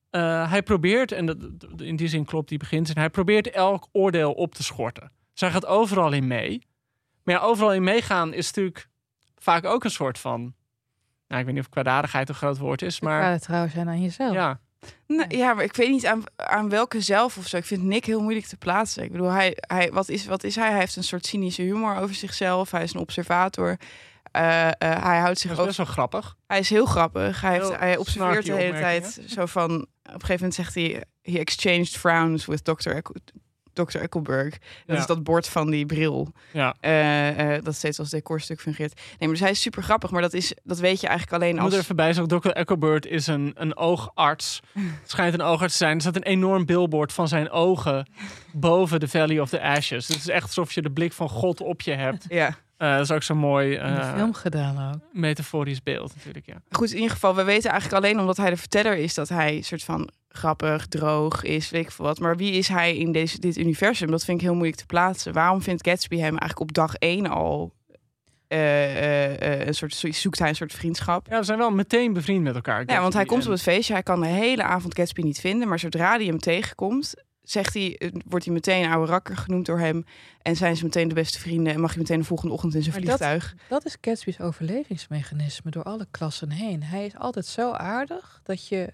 [0.10, 1.38] eh, hij probeert en dat,
[1.78, 2.98] in die zin klopt die beginzin.
[2.98, 5.12] Hij probeert elk oordeel op te schorten.
[5.32, 6.62] Dus hij gaat overal in mee.
[7.24, 8.88] Maar ja, overal in meegaan is natuurlijk
[9.38, 10.40] vaak ook een soort van.
[11.28, 14.02] Nou, ik weet niet of kwaadaardigheid een groot woord is, Maar het trouwens zijn aan
[14.02, 14.34] jezelf.
[14.34, 14.60] ja,
[15.28, 17.58] Ja, maar ik weet niet aan, aan welke zelf of zo.
[17.58, 19.04] Ik vind Nick heel moeilijk te plaatsen.
[19.04, 20.70] Ik bedoel, hij, hij, wat, is, wat is hij?
[20.70, 22.72] Hij heeft een soort cynische humor over zichzelf.
[22.72, 23.78] Hij is een observator.
[24.32, 26.36] Eh, eh, hij houdt zich dat is best wel grappig.
[26.48, 27.42] Hij is heel grappig.
[27.42, 29.72] Hij, heeft, hij observeert de hele tijd zo van.
[29.72, 32.90] Op een gegeven moment zegt hij: He exchanged frowns with Dr.
[33.74, 33.98] Dr.
[33.98, 34.50] Eckelberg.
[34.58, 34.98] Dat Ja.
[34.98, 36.34] is dat bord van die bril.
[36.54, 36.76] Ja.
[36.80, 38.94] eh, eh, dat steeds als decorstuk fungeert.
[38.96, 41.54] Nee, maar dus hij is super grappig, maar dat, is, dat weet je eigenlijk alleen
[41.56, 41.74] Ik moet als...
[41.74, 42.50] er even bij zeggen, Dr.
[42.50, 44.60] Eckelbert is een, een oogarts.
[44.74, 45.96] Het schijnt een oogarts te zijn.
[45.96, 48.08] Er staat een enorm billboard van zijn ogen
[48.54, 50.08] boven de Valley of the Ashes.
[50.08, 52.26] Het is echt alsof je de blik van God op je hebt.
[52.30, 55.02] Ja, Eh, dat is ook zo'n mooi eh, film gedaan ook.
[55.12, 56.62] metaforisch beeld natuurlijk, ja.
[56.72, 59.62] goed, in ieder geval, we weten eigenlijk alleen omdat hij de verteller is dat hij
[59.62, 62.20] soort van grappig, droog is, weet ik veel wat.
[62.20, 64.12] Maar wie is hij in deze, dit universum?
[64.12, 65.34] Dat vind ik heel moeilijk te plaatsen.
[65.34, 67.74] Waarom vindt Gatsby hem eigenlijk op dag één al
[68.48, 71.28] eh, eh, eh, een soort zoekt hij een soort vriendschap?
[71.30, 72.84] Ja, we zijn wel meteen bevriend met elkaar.
[72.86, 75.68] Ja, want hij komt op het feestje, hij kan de hele avond Gatsby niet vinden,
[75.68, 77.14] maar zodra hij hem tegenkomt,
[77.44, 80.06] zegt hij, eh, wordt hij meteen oude rakker genoemd door hem
[80.42, 82.82] en zijn ze meteen de beste vrienden en mag je meteen de volgende ochtend in
[82.84, 83.56] zijn Maar vliegtuig.
[83.70, 86.84] Dat is Gatsby's overlevingsmechanisme door alle klassen heen.
[86.84, 88.94] Hij is altijd zo aardig dat je,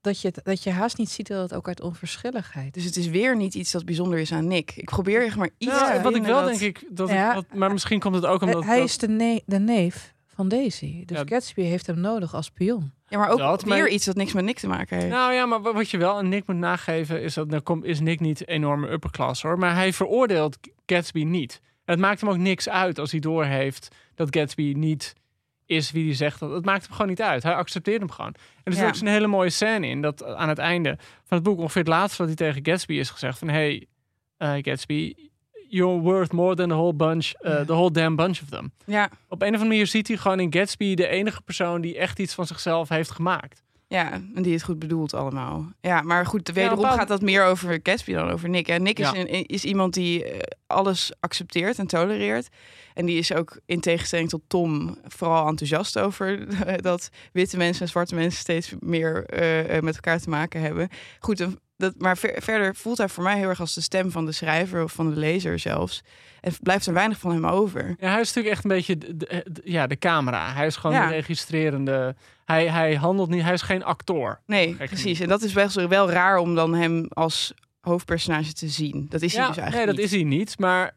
[0.00, 3.06] dat je, dat je haast niet ziet dat het ook uit onverschilligheid Dus het is
[3.08, 4.72] weer niet iets dat bijzonder is aan Nick.
[4.76, 7.28] Ik probeer echt maar iets Nou, te wat ik wel dat- denk ik, dat Ja.
[7.28, 8.64] ik, wat- maar misschien komt het ook omdat...
[8.64, 11.04] Hij dat- is de, ne- de neef van Daisy.
[11.04, 11.24] Dus Ja.
[11.26, 12.92] Gatsby heeft hem nodig als pion.
[13.08, 15.08] Ja, maar ook Dat, weer maar- iets dat niks met Nick te maken heeft.
[15.10, 17.84] Nou ja, maar wa- wat je wel aan Nick moet nageven is dat nou komt
[17.84, 21.60] is Nick niet enorme upperclass hoor, maar hij veroordeelt Gatsby niet.
[21.84, 25.14] Het maakt hem ook niks uit als hij doorheeft dat Gatsby niet
[25.66, 26.40] is wie hij zegt.
[26.40, 27.42] Dat het maakt hem gewoon niet uit.
[27.42, 28.34] Hij accepteert hem gewoon.
[28.34, 28.88] En er zit Ja.
[28.88, 31.90] ook zo'n hele mooie scène in dat aan het einde van het boek ongeveer het
[31.90, 33.86] laatste wat hij tegen Gatsby is gezegd van hey
[34.36, 35.14] eh, Gatsby,
[35.68, 38.72] you're worth more than the whole bunch, eh, the whole damn bunch of them.
[38.84, 41.98] Ja, Op een of andere manier ziet hij gewoon in Gatsby de enige persoon die
[41.98, 43.64] echt iets van zichzelf heeft gemaakt.
[43.88, 45.72] ja, en die het goed bedoelt allemaal.
[45.80, 48.68] Ja, maar goed, wederom gaat dat meer over Gatsby dan over Nick.
[48.68, 52.48] En Nick is, een, is iemand die eh, alles accepteert en tolereert.
[52.94, 56.46] En die is ook in tegenstelling tot Tom vooral enthousiast over
[56.82, 60.88] dat witte mensen en zwarte mensen steeds meer eh, met elkaar te maken hebben.
[61.20, 61.46] Goed,
[61.76, 64.32] dat, maar ver- verder voelt hij voor mij heel erg als de stem van de
[64.32, 66.02] schrijver of van de lezer zelfs.
[66.40, 67.96] En blijft er weinig van hem over.
[67.98, 70.52] Ja, hij is natuurlijk echt een beetje de, ja, de camera.
[70.54, 71.06] Hij is gewoon Ja.
[71.08, 72.14] de registrerende.
[72.44, 74.40] Hij, hij handelt niet, hij is geen actor.
[74.46, 75.20] Nee, precies.
[75.20, 79.06] En dat is best wel- wel raar om dan hem als hoofdpersonage te zien.
[79.08, 80.58] Dat is hij ja, dus nee, eigenlijk dat is hij niet.
[80.58, 80.94] Maar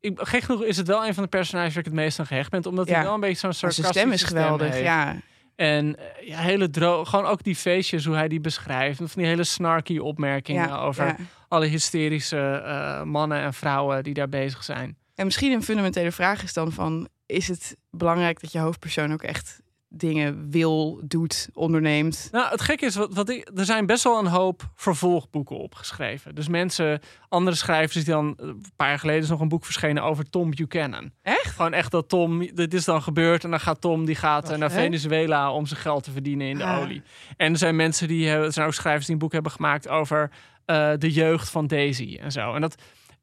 [0.00, 2.26] ik, gek genoeg is het wel een van de personages waar ik het meest aan
[2.26, 2.64] gehecht ben.
[2.66, 2.94] Omdat Ja.
[2.94, 4.80] hij wel een beetje zo'n soort zijn stem is geweldig.
[4.80, 5.16] Ja,
[5.60, 7.08] En eh, ja, hele droog.
[7.08, 8.96] Gewoon ook die feestjes, hoe hij die beschrijft.
[8.96, 11.16] Van die hele snarky opmerkingen ja, over ja.
[11.48, 14.96] alle hysterische eh, mannen en vrouwen die daar bezig zijn.
[15.14, 17.08] En misschien een fundamentele vraag is dan van...
[17.26, 19.60] is het belangrijk dat je hoofdpersoon ook echt
[19.92, 22.28] dingen wil, doet, onderneemt?
[22.32, 26.34] Nou, het gekke is, wat, wat ik, er zijn best wel een hoop vervolgboeken opgeschreven.
[26.34, 30.02] Dus mensen, andere schrijvers die dan, een paar jaar geleden is nog een boek verschenen
[30.02, 31.10] over Tom Buchanan.
[31.22, 31.46] Echt?
[31.54, 34.58] Gewoon echt dat Tom, dit is dan gebeurd en dan gaat Tom, die gaat eh,
[34.58, 34.70] naar.
[34.70, 36.78] Venezuela om zijn geld te verdienen in de Ah.
[36.78, 37.02] olie.
[37.36, 39.88] En er zijn mensen die, hebben- er zijn ook schrijvers die een boek hebben gemaakt
[39.88, 40.30] over
[40.64, 42.54] eh, de jeugd van Daisy en zo.
[42.54, 42.74] En, dat,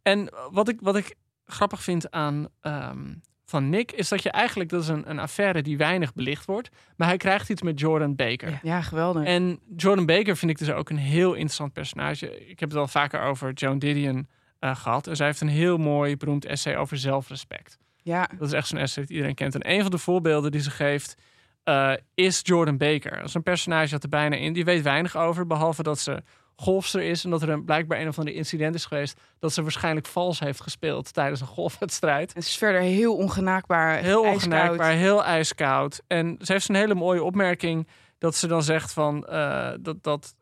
[0.01, 1.15] en wat, ik, wat ik
[1.45, 3.13] grappig vind aan ehm,
[3.49, 6.69] van Nick, is dat je eigenlijk, dat is een, een affaire die weinig belicht wordt,
[6.95, 8.49] maar hij krijgt iets met Jordan Baker.
[8.49, 8.59] Ja.
[8.61, 9.23] Ja, geweldig.
[9.25, 12.47] En Jordan Baker vind ik dus ook een heel interessant personage.
[12.47, 14.27] Ik heb het al vaker over Joan Didion
[14.59, 15.07] eh, gehad.
[15.07, 17.77] En zij heeft een heel mooi beroemd essay over zelfrespect.
[18.01, 19.55] ja, Dat is echt zo'n essay dat iedereen kent.
[19.55, 21.17] En een van de voorbeelden die ze geeft
[21.63, 23.15] eh, is Jordan Baker.
[23.15, 24.53] Dat is een personage dat er bijna in.
[24.53, 26.23] Die weet weinig over, behalve dat ze
[26.61, 27.23] golfster is.
[27.23, 29.19] En dat er een, blijkbaar een of ander incident is geweest...
[29.39, 32.33] dat ze waarschijnlijk vals heeft gespeeld tijdens een golfwedstrijd.
[32.33, 33.97] het is verder heel ongenaakbaar.
[33.97, 34.33] Heel ijskoud.
[34.33, 36.01] ongenaakbaar, heel ijskoud.
[36.07, 37.87] En ze heeft een hele mooie opmerking
[38.17, 40.35] dat ze dan zegt van eh, dat, dat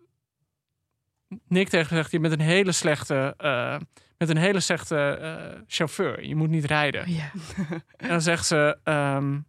[1.48, 3.78] Nick tegen zegt je bent een hele slechte, eh,
[4.18, 6.24] met een hele slechte eh, chauffeur.
[6.24, 7.12] Je moet niet rijden.
[7.12, 7.32] Ja.
[7.98, 9.40] En dan zegt ze, ehm,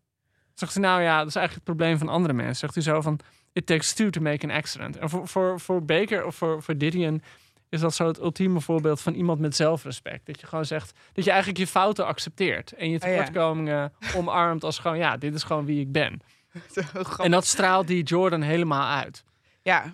[0.55, 2.57] zegt ze nou ja, dat is eigenlijk het probleem van andere mensen.
[2.57, 3.21] Zegt hij zo van
[3.57, 4.97] it takes two to make an accident.
[4.97, 7.23] En voor, voor, voor Baker of voor, voor Didion
[7.69, 10.27] is dat zo het ultieme voorbeeld van iemand met zelfrespect.
[10.27, 13.17] Dat je gewoon zegt dat je eigenlijk je fouten accepteert en je Oh ja.
[13.17, 16.21] tekortkomingen omarmt als gewoon ja, dit is gewoon wie ik ben.
[17.19, 19.25] En dat straalt die Jordan helemaal uit.
[19.63, 19.93] ja.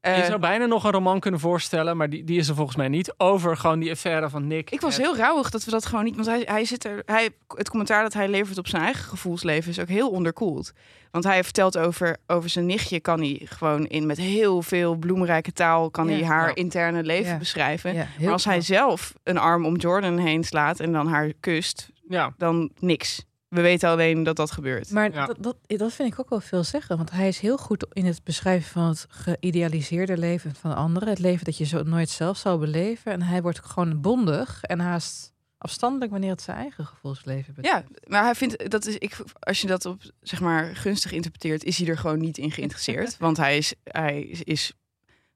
[0.00, 2.76] Je Eh, zou bijna nog een roman kunnen voorstellen, maar die, die is er volgens
[2.76, 3.14] mij niet.
[3.16, 4.70] Over gewoon die affaire van Nick.
[4.70, 6.14] ik was heel rauwig dat we dat gewoon niet...
[6.14, 7.02] Want hij, hij zit er...
[7.04, 9.70] Hij, het commentaar dat hij levert op zijn eigen gevoelsleven...
[9.70, 10.72] is ook heel onderkoeld.
[11.10, 13.00] Want hij vertelt over, over zijn nichtje...
[13.00, 15.90] kan hij gewoon in met heel veel bloemrijke taal...
[15.90, 16.12] kan Ja.
[16.14, 16.54] hij haar Ja.
[16.54, 17.38] interne leven Ja.
[17.38, 18.06] beschrijven.
[18.20, 20.80] Maar als hij zelf een arm om Jordan heen slaat...
[20.80, 23.24] en dan haar kust, Ja, dan niks.
[23.50, 24.90] We weten alleen dat dat gebeurt.
[24.90, 25.26] Maar Ja.
[25.26, 26.96] dat, dat, dat vind ik ook wel veel zeggen.
[26.96, 31.08] Want hij is heel goed in het beschrijven van het geïdealiseerde leven van anderen.
[31.08, 33.12] Het leven dat je zo nooit zelf zou beleven.
[33.12, 37.84] En hij wordt gewoon bondig en haast afstandelijk wanneer het zijn eigen gevoelsleven betreft.
[37.88, 41.64] Ja, maar hij vindt dat is ik als je dat op zeg maar gunstig interpreteert,
[41.64, 44.72] is hij er gewoon niet in geïnteresseerd, want hij is hij is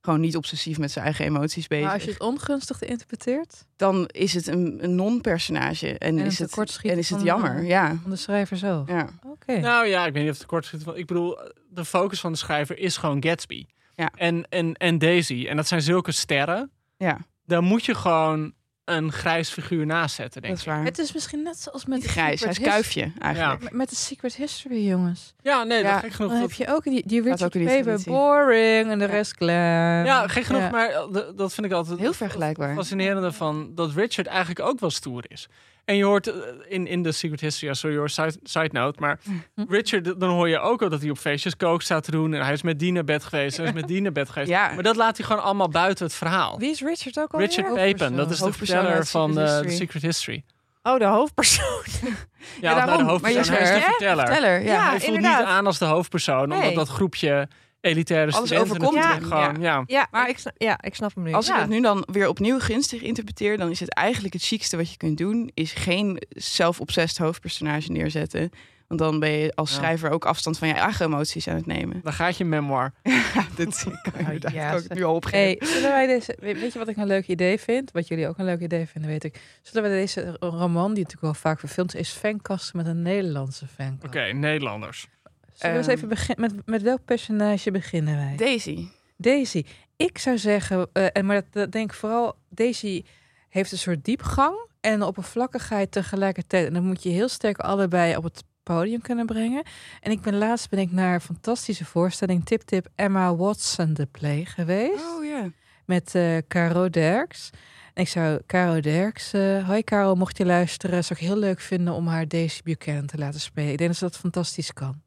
[0.05, 1.85] gewoon niet obsessief met zijn eigen emoties bezig.
[1.85, 5.99] Maar als je het ongunstig interpreteert, Dan is het een, een non-personage.
[5.99, 7.65] En, En is het, en is het van- jammer.
[7.65, 7.99] Ja.
[8.03, 8.89] van de schrijver zelf.
[8.89, 9.09] ja.
[9.27, 9.59] Oké.
[9.59, 10.83] Nou ja, ik weet niet of het kort schiet.
[10.95, 11.39] Ik bedoel,
[11.71, 13.67] de focus van de schrijver is gewoon Gatsby.
[13.95, 14.11] Ja.
[14.17, 15.47] En, en, en Daisy.
[15.49, 16.71] En dat zijn zulke sterren.
[16.97, 18.53] ja, Daar moet je gewoon
[18.85, 20.77] een grijs figuur naast zetten, denk dat is ik.
[20.79, 20.85] waar.
[20.85, 23.73] Het is misschien net zoals met grijs, hij is kuifje eigenlijk.
[23.73, 25.35] Met de Secret History, jongens.
[25.43, 26.31] Ja, nee, Ja, dat gek genoeg.
[26.31, 30.05] Dan dat- heb je ook die, die Richard Paper, boring en de rest klaar.
[30.05, 30.71] Ja, gek genoeg, Ja.
[30.71, 31.03] maar eh,
[31.37, 32.75] dat vind ik altijd Heel vergelijkbaar.
[32.75, 35.49] fascinerende van dat Richard eigenlijk ook wel stoer is.
[35.85, 36.35] En je hoort eh,
[36.69, 39.19] in, in de Secret History, ja, sorry hoor, side, side note, maar.
[39.69, 42.45] Richard, dan hoor je ook al dat hij op feestjes kook staat te doen en
[42.45, 44.51] hij is met die naar bed geweest, hij is met die naar bed geweest.
[44.51, 44.73] Ja.
[44.75, 46.59] Maar dat laat hij gewoon allemaal buiten het verhaal.
[46.59, 47.41] Wie is Richard ook al?
[47.41, 49.71] Richard Papen, dat is de verteller van Secret eh, de.
[49.71, 50.45] Secret History.
[50.83, 51.83] Oh, de hoofdpersoon.
[52.61, 54.27] Ja, Ja, nou, de hoofdpersoon, Maar je hij is de verteller.
[54.27, 54.73] Verteller, ja.
[54.73, 54.89] Ja.
[54.89, 55.39] hij voelt inderdaad.
[55.39, 57.49] niet aan als de hoofdpersoon, omdat dat groepje
[57.85, 59.85] elitaire Alles studenten overkomt hem, gewoon, ja.
[59.87, 61.33] Ja, Maar maar ik- ja, ik snap hem nu.
[61.33, 61.61] Als ik ja.
[61.61, 64.97] het nu dan weer opnieuw gunstig interpreteer, dan is het eigenlijk het chicste wat je
[64.97, 68.51] kunt doen, is geen zelf-obsessed hoofdpersonage neerzetten.
[68.89, 69.77] Want dan ben je als Ja.
[69.77, 72.01] schrijver ook afstand van je eigen emoties aan het nemen.
[72.03, 72.93] Dan gaat je memoir.
[73.03, 74.97] Ja, dat kan je ja, kan ik zeg.
[74.99, 75.67] nu al opgeven.
[75.69, 77.91] Hey, zullen wij deze, weet je wat ik een leuk idee vind?
[77.93, 79.41] Wat jullie ook een leuk idee vinden, weet ik.
[79.63, 84.05] Zullen wij deze roman, die natuurlijk wel vaak verfilmd is, fankasten met een Nederlandse fankast?
[84.05, 85.09] Oké, Nederlanders.
[85.55, 85.97] Zullen we eens Ehm.
[85.97, 86.55] even beginnen?
[86.57, 88.37] Met, met welk personage beginnen wij?
[88.37, 88.87] Daisy.
[89.17, 89.65] Daisy.
[89.97, 93.03] Ik zou zeggen, eh, en maar dat, dat denk ik vooral, Daisy
[93.49, 96.67] heeft een soort diepgang en oppervlakkigheid tegelijkertijd.
[96.67, 99.63] En dan moet je heel sterk allebei op het podium kunnen brengen.
[100.01, 104.07] En ik ben laatst ben ik naar een fantastische voorstelling Tip Tip Emma Watson de
[104.07, 105.51] Play geweest Oh ja.
[105.85, 107.51] met eh Caro Derks.
[107.95, 111.61] En ik zou Caro Derks, eh hoi Caro, mocht je luisteren, zou ik heel leuk
[111.61, 113.71] vinden om haar Daisy Buchanan te laten spelen.
[113.73, 115.03] Ik denk dat ze dat fantastisch kan.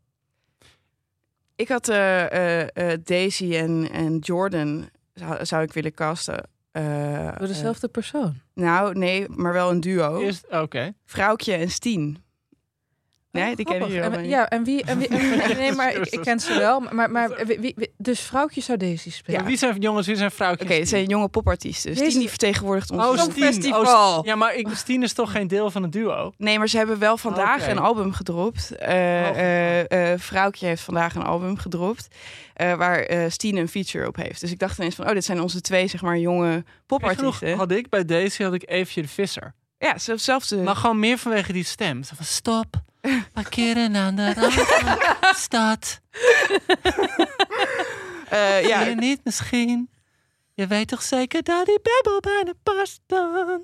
[1.58, 2.26] Ik had eh,
[2.62, 6.50] eh, eh, Daisy en, en Jordan zou, zou ik willen casten.
[6.72, 8.34] Eh, Door dezelfde persoon.
[8.54, 10.30] nou, nee, maar wel een duo.
[10.50, 10.94] Oké.
[11.06, 12.18] Vrouwtje en Stien.
[13.32, 13.96] Nee, Oh, die kennen grappig.
[13.96, 14.20] jullie wel.
[14.20, 14.84] En, ja, en wie...
[14.84, 16.80] En wie en- nee, maar ik, ik ken ze wel.
[16.80, 19.40] Maar, maar wie, wie- wie- dus vrouwtje zou Daisy spelen.
[19.40, 20.68] Maar Wie zijn jongens, wie zijn vrouwtjes?
[20.70, 21.94] Oké, het zijn jonge popartiesten.
[21.94, 23.04] Deze- Stien die vertegenwoordigt ons.
[23.04, 23.34] Oh, dus- Stien.
[23.34, 24.18] Songfestival.
[24.20, 26.32] Oh, ja, maar ik, Stien is toch geen deel van het duo?
[26.38, 28.76] Nee, maar ze hebben wel vandaag een album gedropt.
[28.76, 29.38] Eh Oh.
[29.38, 32.08] eh, eh, Vrouwtje heeft vandaag een album gedropt.
[32.54, 34.42] eh, waar eh Stien een feature op heeft.
[34.42, 37.58] Dus ik dacht ineens van, oh, dit zijn onze twee, zeg maar, jonge popartiesten.
[37.58, 39.54] had ik bij deze had ik Eefje de Visser.
[39.78, 40.56] Ja, ze- hetzelfde.
[40.58, 42.04] Maar gewoon meer vanwege die stem.
[42.04, 42.66] Zo van, stop,
[43.34, 44.54] parkeren aan de rand
[45.46, 46.00] stad.
[48.30, 48.68] Eh, Ja.
[48.68, 49.90] ja, Je niet misschien.
[50.54, 53.64] Je weet toch zeker dat die babbel bijna past dan.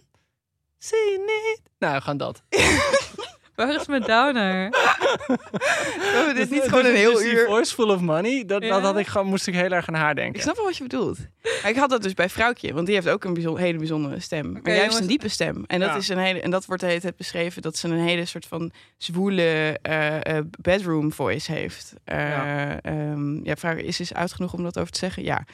[0.78, 1.62] Zie je niet?
[1.80, 2.44] Nou, gewoon dat.
[3.56, 4.70] Waar is mijn downer?
[5.28, 7.46] we hebben dit niet gewoon een heel die uur.
[7.46, 8.70] Voice full of money, dat, Ja.
[8.70, 10.42] dat had ik gewoon, moest ik heel erg aan haar Ik denken.
[10.42, 11.18] snap wel wat je bedoelt.
[11.62, 14.20] Maar ik had dat dus bij Vrouwtje, want die heeft ook een bijzon- hele bijzondere
[14.20, 14.52] stem.
[14.52, 15.00] maar jij heeft jongens.
[15.02, 15.64] een diepe stem.
[15.68, 15.96] En dat, Ja.
[15.96, 18.46] is een hele, en dat wordt de hele tijd beschreven dat ze een hele soort
[18.46, 21.94] van zwoele eh, eh, bedroom voice heeft.
[22.04, 22.82] Eh Ja.
[22.82, 25.24] ehm, ja, Vrouwtje is dus oud genoeg om dat over te zeggen.
[25.24, 25.46] Ja.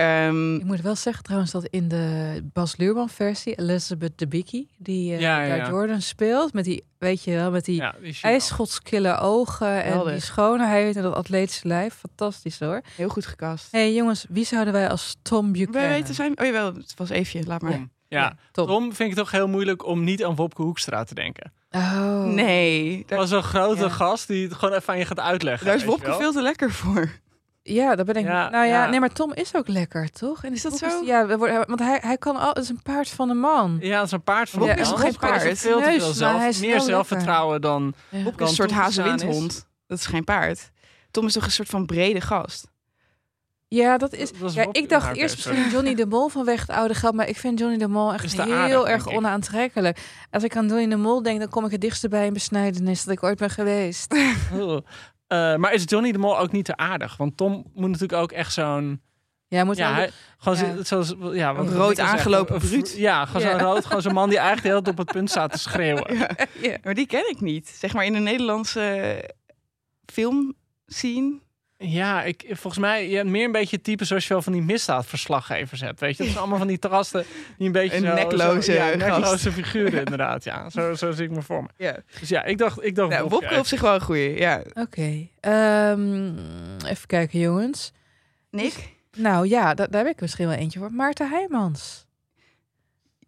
[0.00, 5.14] Ehm, Ik moet wel zeggen trouwens dat in de Bas Luhrmann versie Elizabeth Debicki, die
[5.14, 5.68] eh Ja, ja, daar ja.
[5.68, 10.20] Jordan speelt, met die, weet je wel, met die Ja, die ijsschotkille ogen en die
[10.20, 11.94] schoonheid en dat atletische lijf.
[11.94, 12.80] Fantastisch hoor.
[12.96, 13.68] heel goed gecast.
[13.70, 15.88] hey, jongens, wie zouden wij als Tom We Buchanan?
[15.88, 16.38] weten zijn.
[16.40, 17.46] Oh jawel, het was even.
[17.46, 17.72] Laat maar.
[17.72, 17.90] Tom.
[18.08, 18.66] Ja, Tom.
[18.66, 21.52] Tom vind ik toch heel moeilijk om niet aan Wopke Hoekstra te denken.
[21.70, 22.24] Oh.
[22.24, 23.88] Nee, Dat was een grote Ja.
[23.88, 25.66] gast die het gewoon even aan je gaat uitleggen.
[25.66, 27.10] daar is Wopke veel te lekker voor.
[27.62, 28.24] Ja, dat ben ik.
[28.24, 28.90] Ja, nou ja, ja.
[28.90, 30.44] nee, maar Tom is ook lekker, toch?
[30.44, 31.04] En Is dat zo?
[31.04, 32.48] ja, we worden, want hij, hij kan al.
[32.48, 33.78] Het is een paard van een man.
[33.80, 34.84] Ja, dat is een paard van een is man.
[34.90, 35.58] toch geen Wopke is paard?
[35.58, 37.94] Veel te veel zelf, is meer zelfvertrouwen dan...
[38.08, 38.22] Ja.
[38.22, 38.76] Wopke Dan is een soort is.
[38.76, 39.66] hazenwindhond.
[39.86, 40.70] Dat is geen paard.
[41.10, 42.68] Tom is toch een soort van brede gast.
[43.68, 44.32] Ja, dat is.
[44.32, 47.28] Dat is ja, ik dacht eerst misschien Johnny de Mol vanwege het oude geld, maar
[47.28, 49.98] ik vind Johnny de Mol echt Is heel aardig, erg onaantrekkelijk.
[50.30, 53.04] Als ik aan Johnny de Mol denk, dan kom ik het dichtst bij een besnijdenis
[53.04, 54.14] dat ik ooit ben geweest.
[54.58, 54.78] Oh.
[55.30, 57.16] Eh, maar is Johnny de Mol ook niet te aardig?
[57.16, 59.00] Want Tom moet natuurlijk ook echt zo'n...
[59.48, 60.76] Ja, moet Ja, wel- hij, gewoon Ja.
[60.76, 61.34] zo- zoals...
[61.36, 62.94] Ja, Een rood aangelopen een- een- bruut.
[62.96, 63.86] Ja, gewoon zo'n rood.
[63.86, 66.18] Gewoon zo'n man die eigenlijk de hele tijd op het punt staat te schreeuwen.
[66.62, 67.68] Ja, maar die ken ik niet.
[67.68, 69.24] Zeg maar in de Nederlandse
[70.12, 70.54] film
[70.86, 71.38] scene.
[71.82, 74.52] Ja, ik, volgens mij je hebt meer een beetje het type zoals je wel van
[74.52, 76.00] die misdaadverslaggevers hebt.
[76.00, 77.24] Weet je, dat zijn allemaal van die trasten
[77.58, 80.44] die een beetje Een zo, nekloze zo, ja, nekloze figuren inderdaad.
[80.44, 81.68] Ja, zo, zo zie ik me voor me.
[81.76, 81.96] Ja.
[82.20, 84.38] Dus ja, ik dacht, ik dacht Nou, Wopke op zich wel een goeie.
[84.38, 84.62] Ja.
[84.74, 85.28] Oké.
[85.40, 86.32] Ehm,
[86.86, 87.92] even kijken, jongens.
[88.50, 88.74] Nick?
[89.16, 90.92] Nou ja, da- daar heb ik misschien wel eentje voor.
[90.92, 92.06] Maarten Heijmans.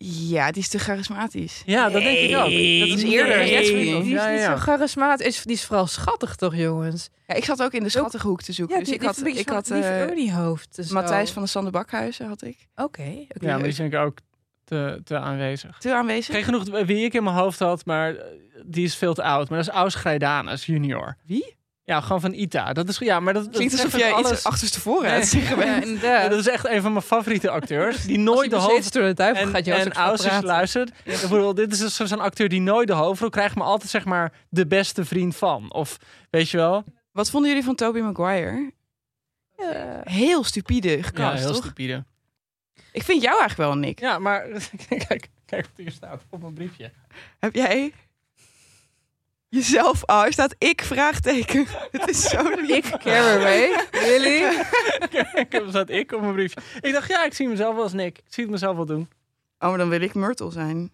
[0.05, 1.63] Ja, die is te charismatisch.
[1.67, 2.43] Ja, dat denk ik ook.
[2.43, 5.43] Dat is eerder nee, die is niet zo charismatisch.
[5.43, 7.11] Die is vooral schattig toch, jongens?
[7.27, 8.77] Ja, ik zat ook in de schattige hoek te zoeken.
[8.77, 10.13] Ja, dus ik had, ik had eh,
[10.71, 10.95] zo.
[10.95, 12.69] Matthijs van de Sander Bakhuizen had ik.
[12.75, 13.03] Oké.
[13.03, 13.27] oké.
[13.47, 14.19] Ja, maar die is denk ik ook
[14.65, 15.79] te, te aanwezig.
[15.79, 16.35] Te aanwezig.
[16.35, 18.25] Geen genoeg wie ik in mijn hoofd had, maar eh,
[18.65, 19.49] die is veel te oud.
[19.49, 21.17] Maar dat is Aus Grijdanus junior.
[21.27, 21.57] Wie?
[21.93, 22.73] Ja, gewoon van Ita.
[22.73, 24.31] Dat is, ja, maar dat, Klinkt alsof jij alles.
[24.33, 25.25] iets achterstevoren Nee.
[25.25, 26.01] zeggen Ja, bent.
[26.01, 28.03] Ja, dat is echt een van mijn favoriete acteurs.
[28.05, 28.93] Die Als nooit de hoofd...
[28.93, 30.45] door de duivel En, gaat Joost en praten.
[30.45, 30.91] luistert.
[31.05, 34.05] Ik bedoel, dit is dus zo'n acteur die nooit de hoofdrol krijgt, maar altijd zeg
[34.05, 35.73] maar de beste vriend van.
[35.73, 35.97] Of
[36.31, 36.85] weet je wel?
[37.13, 38.73] Wat vonden jullie van Tobey Maguire?
[39.57, 40.01] Ja.
[40.05, 41.63] Heel stupide Ja, gecast, heel toch?
[41.65, 42.05] stupide.
[42.93, 44.01] Ik vind jou eigenlijk wel, Nick.
[44.01, 44.47] Ja, maar
[45.09, 46.91] kijk, kijk wat hier staat op mijn briefje.
[47.39, 47.93] Heb jij
[49.53, 50.03] jezelf...
[50.11, 51.67] Er staat ik vraagteken.
[51.91, 52.93] Het is zo lief.
[52.95, 53.87] Ik, Caraway.
[53.91, 54.65] Really?
[55.11, 56.61] Kijk, er staat ik op mijn briefje.
[56.81, 58.19] Ik dacht, ja, ik zie mezelf wel als Nick.
[58.19, 59.09] Ik zie het mezelf wel doen.
[59.59, 60.91] Oh, maar dan wil ik Myrtle zijn.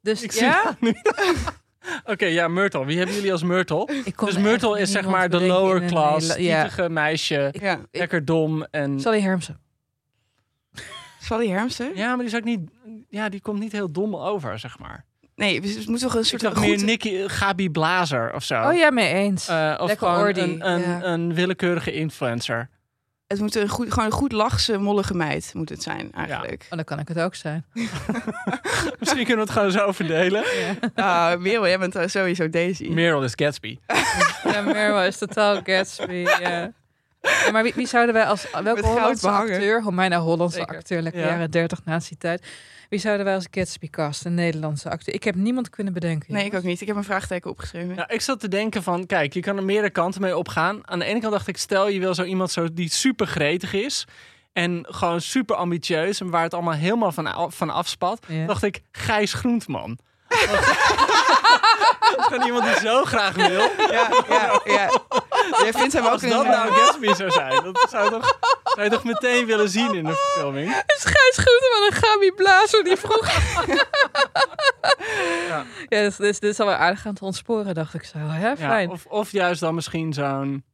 [0.00, 0.76] Dus Ik zie ja?
[2.04, 2.84] Oké, ja, Myrtle.
[2.84, 4.02] Wie hebben jullie als Myrtle?
[4.04, 6.42] Ik Dus Myrtle is zeg maar de lower class, hele-
[6.76, 6.88] Ja.
[6.88, 7.54] meisje.
[7.60, 7.80] Ja.
[7.90, 9.00] Lekker dom en...
[9.00, 9.60] Sally Hermsen.
[11.20, 11.90] Sally Hermsen?
[11.94, 12.60] Ja, maar die is ook niet...
[13.08, 15.04] Ja, die komt niet heel dom over, zeg maar.
[15.40, 16.84] Nee, we moeten toch een soort van meer goed...
[16.86, 18.62] Nicky, Gabi Blazer of zo.
[18.62, 19.48] Oh ja, mee eens.
[19.48, 21.02] Eh, of Lekker gewoon ordy, een, een, ja.
[21.02, 22.68] een willekeurige influencer.
[23.26, 26.62] Het moet een goed, gewoon een goed lachse, mollige meid moet het zijn, eigenlijk.
[26.64, 27.64] Oh, dan kan ik het ook zijn.
[29.00, 30.44] Misschien kunnen we het gewoon zo verdelen.
[30.94, 32.88] Ah, Merel, jij bent eh, sowieso Daisy.
[32.88, 33.78] Meryl is Gatsby.
[34.44, 36.12] Ja, Meryl is totaal Gatsby.
[36.40, 36.72] Ja.
[37.20, 40.76] Ja, maar wie, wie zouden wij als welke Met Hollandse acteur, oh, mijn Hollandse Zeker.
[40.76, 41.26] acteur, lekker Ja.
[41.26, 42.46] jaren 30 nazi-tijd.
[42.90, 45.14] Wie zouden wij als Gatsby casten, een Nederlandse acteur?
[45.14, 46.32] Ik heb niemand kunnen bedenken.
[46.32, 46.80] Nee, ik ook niet.
[46.80, 47.94] Ik heb een vraagteken opgeschreven.
[47.96, 50.80] Nou, ik zat te denken van, kijk, je kan er meerdere kanten mee opgaan.
[50.88, 53.72] Aan de ene kant dacht ik, stel je wil zo iemand zo die super gretig
[53.72, 54.04] is.
[54.52, 56.20] En gewoon super ambitieus.
[56.20, 58.26] En waar het allemaal helemaal van, af- van afspat.
[58.28, 58.46] Ja.
[58.46, 59.98] dacht ik, Gijs Groentman.
[62.10, 63.68] dat is gewoon iemand die zo graag wil.
[63.90, 64.90] Ja, ja, ja.
[65.62, 66.28] Jij vindt hem ook Als een...
[66.28, 70.04] dat nou Gatsby zou zijn, dat zou, toch, zou je toch meteen willen zien in
[70.04, 70.68] de verfilming.
[70.68, 73.28] is Gijs Groenteman een Gabi Blazer die vroeg.
[75.48, 75.64] Ja.
[75.88, 78.18] ja, dus, dus dit is alweer aardig aan het ontsporen, dacht ik zo.
[78.18, 78.48] Hè?
[78.48, 78.90] Ja, Fijn.
[78.90, 80.64] of, of juist dan misschien zo'n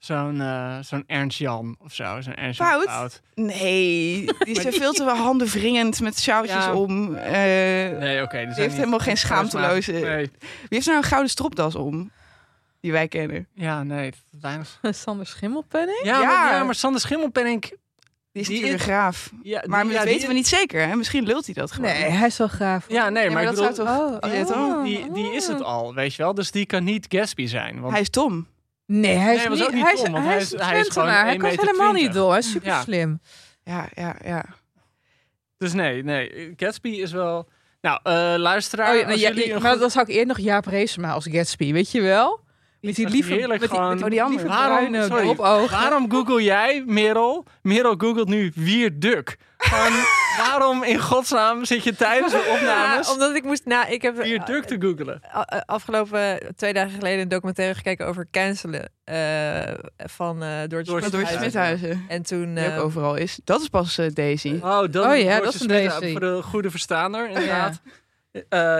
[0.00, 2.20] zo'n eh, zo'n Ernst Jan of zo.
[2.20, 2.84] Zo'n Ernst Jan Fout?
[2.88, 3.20] Fout.
[3.34, 6.74] Nee, die is er veel te handen wringend met sjouwtjes Ja.
[6.74, 7.14] om.
[7.14, 8.36] Eh, Nee, oké.
[8.36, 10.30] die zijn heeft niet helemaal geen schaamteloze- Nee.
[10.40, 12.10] Wie heeft nou een gouden stropdas om?
[12.80, 13.46] Die wij kennen.
[13.54, 14.12] Ja, nee.
[14.40, 14.78] Weinig.
[14.90, 16.00] Sander Schimmelpenning?
[16.04, 16.26] Ja, Ja.
[16.26, 17.78] Maar, ja, maar Sander Schimmelpenning...
[18.32, 19.30] Die is Die natuurlijk is- een graaf.
[19.42, 20.86] Ja, Maar die, dat weten die- we niet zeker.
[20.86, 20.96] Hè?
[20.96, 21.90] Misschien lult hij dat gewoon.
[21.90, 22.84] Nee, hij is wel gaaf.
[22.88, 24.22] Ja, nee, Ja, maar, maar ik dat bedoel, zou toch...
[24.22, 24.56] Oh, Oh, ja, toch?
[24.56, 24.84] oh.
[24.84, 26.34] die, die is het al, weet je wel.
[26.34, 27.80] Dus die kan niet Gatsby zijn.
[27.80, 28.46] Want Hij is Tom.
[28.92, 30.50] Nee, hij is Nee, hij was niet, ook niet hij is, dom, want hij is,
[30.50, 31.24] hij is gewoon Twentenaar.
[31.24, 31.66] Hij 1,20 kan meter.
[31.66, 32.30] helemaal niet dom.
[32.30, 32.82] Hij is super Ja.
[32.82, 33.20] slim.
[33.64, 34.44] Ja, ja, ja.
[35.56, 36.52] Dus nee, nee.
[36.56, 37.48] Gatsby is wel...
[37.80, 40.66] Nou, eh luisteraar, Oh, ja, nou, ja, jullie maar dan zou ik eerder nog Jaap
[40.66, 42.40] Reesema als Gatsby, weet je wel?
[42.80, 43.94] Met die lieve, heerlijk met die, gewoon.
[43.94, 44.48] met Oh, die andere.
[44.48, 45.34] Waarom- sorry.
[45.70, 47.46] Waarom google jij, Merel?
[47.62, 49.36] Merel googelt nu Wierduk.
[49.58, 49.92] Gewoon,
[50.46, 53.64] waarom in godsnaam zit je tijdens de opnames Ja, omdat ik moest...
[53.64, 55.20] Nou, ik heb Wierduk te googelen?
[55.34, 60.92] a- a- afgelopen twee dagen geleden een documentaire gekeken over cancelen eh, van eh Doortje
[61.00, 62.04] Door Door Smithuizen.
[62.08, 62.58] En toen...
[62.58, 63.40] Ook eh, overal is.
[63.44, 64.58] Dat is pas eh, Daisy.
[64.62, 66.10] Oh, dat Oh ja, dat is een Daisy.
[66.10, 67.80] Voor de goede verstaander, inderdaad.
[67.84, 67.90] Ja,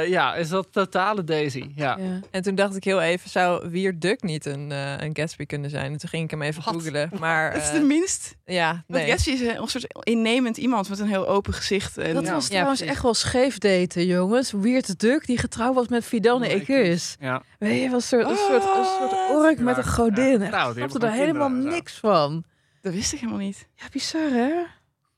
[0.09, 1.71] ja is dat totale Daisy.
[1.75, 1.97] Ja.
[1.99, 2.21] Ja.
[2.31, 5.93] En toen dacht ik heel even, zou Wierduk niet een, eh, een Gatsby kunnen zijn?
[5.93, 6.75] En toen ging ik hem even Wat?
[6.75, 7.11] googelen.
[7.19, 8.37] Maar Dat is eh, de minst.
[8.45, 9.11] ja, Want nee.
[9.11, 11.99] Gatsby is een soort innemend iemand met een heel open gezicht.
[11.99, 12.95] En, Dat was Ja, trouwens precies.
[12.95, 14.53] echt wel scheef daten, jongens.
[14.53, 17.17] Weird Duk, die getrouwd was met Fidelne Oh, Ekus.
[17.21, 17.43] Ja.
[17.59, 20.41] Weet je, was een soort, een soort, een soort ork met een godin.
[20.41, 22.45] Ja, nou, die er helemaal kinderen niks van.
[22.81, 23.69] Dat wist ik helemaal niet.
[23.75, 24.51] Ja, bizar hè?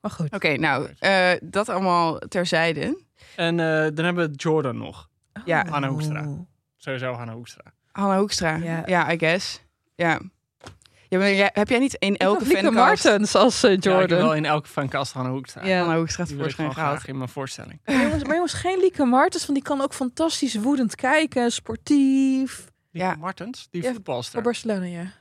[0.01, 0.33] Maar goed.
[0.35, 2.99] Oké, nou, eh, dat allemaal terzijde.
[3.37, 5.09] En eh, dan hebben we Jordan nog.
[5.45, 5.67] Ja.
[5.69, 6.27] Hanna Hoekstra.
[6.29, 6.47] Oh.
[6.77, 7.63] Sowieso Hanna Hoekstra.
[7.93, 8.55] Hanna Hoekstra.
[8.57, 8.83] Ja.
[8.87, 9.63] Ja, I guess.
[9.95, 10.21] Ja.
[11.09, 14.19] ja maar heb jij niet in Elke fancast Martens als Ja, ik heb Jordan.
[14.19, 15.65] wel in elke fancast Hanna Hoekstra.
[15.67, 15.79] Ja.
[15.79, 17.07] Hanna Hoekstra tevoorschijn gewoon gehaald?
[17.09, 17.81] in mijn voorstelling.
[17.85, 22.71] Maar jongens, maar jongens, geen Lieke Martens, want die kan ook fantastisch woedend kijken, sportief.
[22.91, 23.15] Lieke Ja.
[23.15, 24.33] Martens, die Ja, voetbalster.
[24.33, 25.13] Voor Barcelona, ja.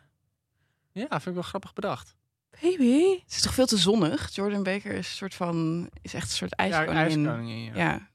[0.91, 2.15] Ja, vind ik wel grappig bedacht.
[2.61, 3.09] Baby.
[3.23, 4.29] Het is toch veel te zonnig?
[4.35, 5.89] Jordan Baker is een soort van...
[6.01, 7.25] is echt een soort Ja, ijskoningin.
[7.27, 7.63] ijskoningin.
[7.63, 7.71] Ja.
[7.75, 8.09] Ja.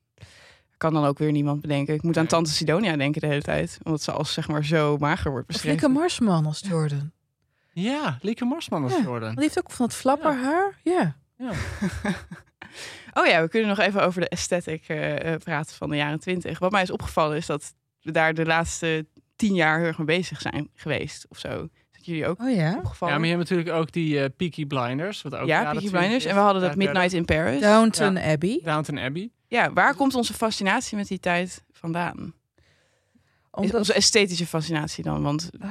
[0.76, 1.94] Kan dan ook weer niemand bedenken.
[1.94, 2.26] Ik moet aan.
[2.26, 3.78] Tante Sidonia denken de hele tijd.
[3.82, 5.78] Omdat ze als zeg maar zo mager wordt Of beschreven.
[5.80, 7.12] Lieke Marsman als Jordan.
[7.72, 9.02] Ja, Lieke Marsman als Ja.
[9.02, 9.30] Jordan.
[9.34, 10.78] Die heeft ook van het flapperhaar.
[10.82, 11.16] Ja.
[13.14, 16.20] Oh ja, we kunnen nog even over de aesthetic eh, eh, praten van de jaren
[16.20, 16.58] twintig.
[16.58, 20.06] Wat mij is opgevallen is dat we daar de laatste tien jaar heel erg mee
[20.06, 21.26] bezig zijn geweest.
[21.28, 21.68] Of zo.
[22.06, 22.76] Jullie ook Oh ja.
[22.76, 23.14] opgevallen?
[23.14, 25.22] Ja, maar je hebt natuurlijk ook die eh, Peaky Blinders.
[25.22, 26.24] Wat ook ja, Peaky 20 Blinders.
[26.24, 26.30] is.
[26.30, 27.60] En we hadden dat Ja, Midnight in Paris.
[27.60, 28.60] Downton Abbey.
[28.62, 29.30] Downton Abbey.
[29.48, 32.34] Ja, waar komt onze fascinatie met die tijd vandaan?
[33.60, 35.22] Is onze esthetische fascinatie dan?
[35.22, 35.70] Want Ah,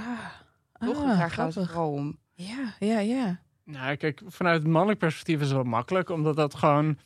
[0.88, 2.18] toch, ah, daar gaat het vooral om.
[2.34, 3.40] Ja, ja, ja.
[3.64, 6.98] Nou, kijk, vanuit het mannelijk perspectief is het wel makkelijk, omdat dat gewoon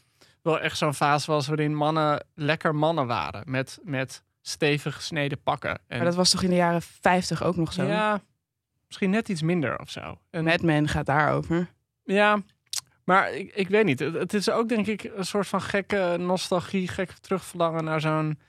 [0.41, 3.43] wel echt zo'n fase was waarin mannen lekker mannen waren.
[3.45, 5.71] Met, met stevig gesneden pakken.
[5.87, 7.83] En, Maar dat was toch in de jaren 50 ook nog zo?
[7.83, 8.21] Ja,
[8.89, 10.19] misschien net iets minder of zo.
[10.29, 11.69] En, Mad Men gaat daarover.
[12.03, 12.41] Ja,
[13.03, 13.99] maar ik, ik weet niet.
[13.99, 18.39] Het, het is ook denk ik een soort van gekke nostalgie, gek terugverlangen naar zo'n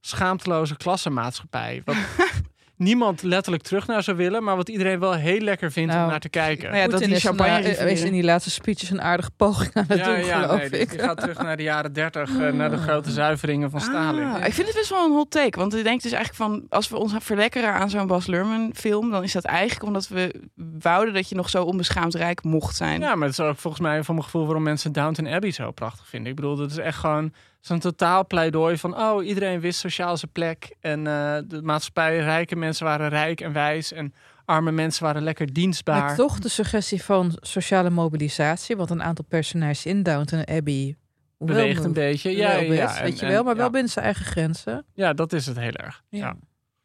[0.00, 1.82] schaamteloze klassenmaatschappij.
[1.84, 1.96] Wat
[2.76, 6.10] niemand letterlijk terug naar zou willen, maar wat iedereen wel heel lekker vindt om Nou,
[6.10, 6.70] naar te kijken.
[6.70, 9.30] nou ja, dat die is, een, champagne eh, is in die laatste speeches een aardige
[9.36, 10.90] poging aan het doen, geloof nee, dus ik.
[10.90, 14.24] die gaat terug naar de jaren 30, eh, naar de grote zuiveringen van Stalin.
[14.24, 15.58] Ah, ik vind het best wel een hot take.
[15.58, 16.66] Want ik denk dus eigenlijk van...
[16.68, 19.10] als we ons verlekkeren aan zo'n Bas Luhrmann film...
[19.10, 20.34] dan is dat eigenlijk omdat we
[20.80, 23.00] wouden dat je nog zo onbeschaamd rijk mocht zijn.
[23.00, 25.70] Ja, maar het is ook volgens mij voor mijn gevoel waarom mensen Downton Abbey zo
[25.70, 26.30] prachtig vinden.
[26.30, 27.32] Ik bedoel, dat is echt gewoon
[27.66, 28.96] zo'n totaal pleidooi van...
[29.00, 30.76] oh, iedereen wist sociaal zijn plek.
[30.80, 33.92] En eh, de maatschappij, rijke mensen waren rijk en wijs...
[33.92, 34.14] en
[34.44, 36.04] arme mensen waren lekker dienstbaar.
[36.04, 40.96] Met toch de suggestie van sociale mobilisatie, wat een aantal personages in Downton Abbey
[41.38, 42.30] Beweegt een beetje.
[42.36, 44.84] Ja, ja, weet je wel, en- maar wel binnen zijn eigen grenzen.
[44.94, 46.02] Ja, dat is het heel erg.
[46.08, 46.36] Ja.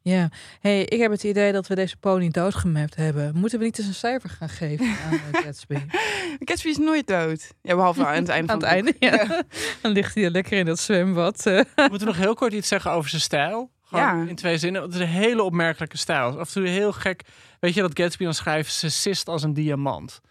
[0.03, 0.29] Ja.
[0.59, 3.31] Hey, ik heb het idee dat we deze pony doodgemapt hebben.
[3.35, 5.77] Moeten we niet eens een cijfer gaan geven aan eh, Gatsby?
[6.45, 7.51] Gatsby is nooit dood.
[7.61, 9.43] Ja, behalve aan het einde aan van het het einde, ja.
[9.81, 11.45] Dan ligt hij lekker in dat zwembad.
[11.45, 11.53] eh.
[11.75, 13.71] Moeten we nog heel kort iets zeggen over zijn stijl?
[13.83, 14.29] Gewoon Ja.
[14.29, 14.81] in twee zinnen.
[14.81, 16.39] Het is een hele opmerkelijke stijl.
[16.39, 17.21] Af en toe heel gek.
[17.59, 18.73] Weet je dat Gatsby dan schrijft...
[18.73, 20.21] ze sist als een diamant.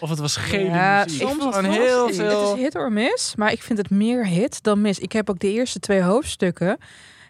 [0.00, 1.20] Of het was gele Ja, muziek.
[1.20, 2.48] soms Gewoon het heel is, veel...
[2.48, 4.98] Het is hit or miss, maar ik vind het meer hit dan mis.
[4.98, 6.78] Ik heb ook de eerste twee hoofdstukken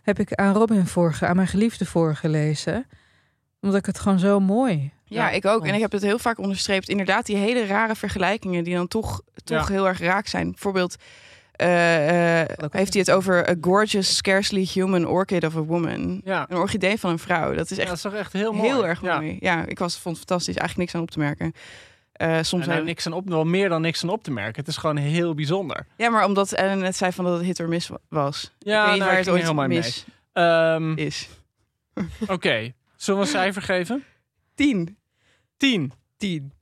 [0.06, 2.86] heb ik aan Robin vorige, aan mijn geliefde voorgelezen.
[3.60, 4.92] Omdat ik het gewoon zo mooi.
[5.04, 5.66] Ja, ik ook.
[5.66, 6.88] En ik heb het heel vaak onderstreept.
[6.88, 9.74] Inderdaad, die hele rare vergelijkingen die dan toch, toch Ja.
[9.74, 10.50] heel erg raak zijn.
[10.50, 10.96] Bijvoorbeeld
[11.52, 16.20] eh, eh, ook heeft hij het over a gorgeous, scarcely human orchid of a woman.
[16.24, 17.54] Ja, Een orchidee van een vrouw.
[17.54, 18.88] Dat is ja, echt dat is toch echt heel heel, mooi.
[18.88, 19.14] erg Ja.
[19.20, 19.36] mooi.
[19.40, 20.56] Ja, ik was, vond het fantastisch.
[20.56, 21.52] Eigenlijk niks aan op te merken.
[22.16, 24.60] Eh, soms ook- niks aan op, wel meer dan niks aan op te merken.
[24.60, 25.86] Het is gewoon heel bijzonder.
[25.96, 28.54] Ja, maar omdat Ellen net zei van dat het hit or miss was.
[28.58, 29.78] Ja, ik weet nou, waar het ooit helemaal mee.
[29.78, 31.28] mis Ehm, is.
[32.26, 34.04] Oké, zullen we een cijfer geven?
[34.54, 34.98] Tien.
[35.56, 35.92] 10.
[36.16, 36.52] Tien.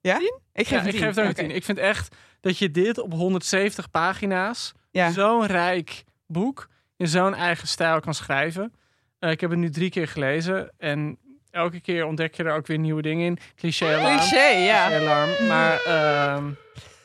[0.00, 0.16] Ja?
[0.52, 1.00] Ik geef Ja, ik tien.
[1.00, 1.40] geef daar een Oké.
[1.40, 1.50] 10.
[1.50, 5.10] Ik vind echt dat je dit op 170 pagina's, Ja.
[5.10, 8.72] zo'n rijk boek, in zo'n eigen stijl kan schrijven.
[9.18, 11.18] Eh, ik heb het nu drie keer gelezen en
[11.56, 13.38] elke keer ontdek je er ook weer nieuwe dingen in.
[13.56, 14.18] Cliché-alarm.
[14.18, 14.86] Cliché, ja.
[14.86, 15.46] Cliché-alarm.
[15.46, 16.50] Maar ehm,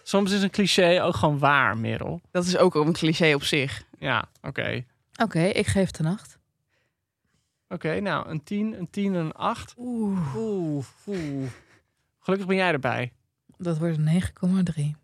[0.04, 2.22] soms is een cliché ook gewoon waar, Merel.
[2.32, 3.84] Dat is ook een cliché op zich.
[4.00, 4.84] Ja, oké.
[5.24, 6.40] Oké, ik geef het een acht.
[7.70, 9.74] Oké, nou, een 10, een 10 en een 8.
[9.78, 10.36] Oeh.
[10.36, 11.50] Oeh, oeh.
[12.20, 13.12] Gelukkig ben jij erbij.
[13.58, 14.22] Dat wordt een
[14.76, 14.96] 9,3.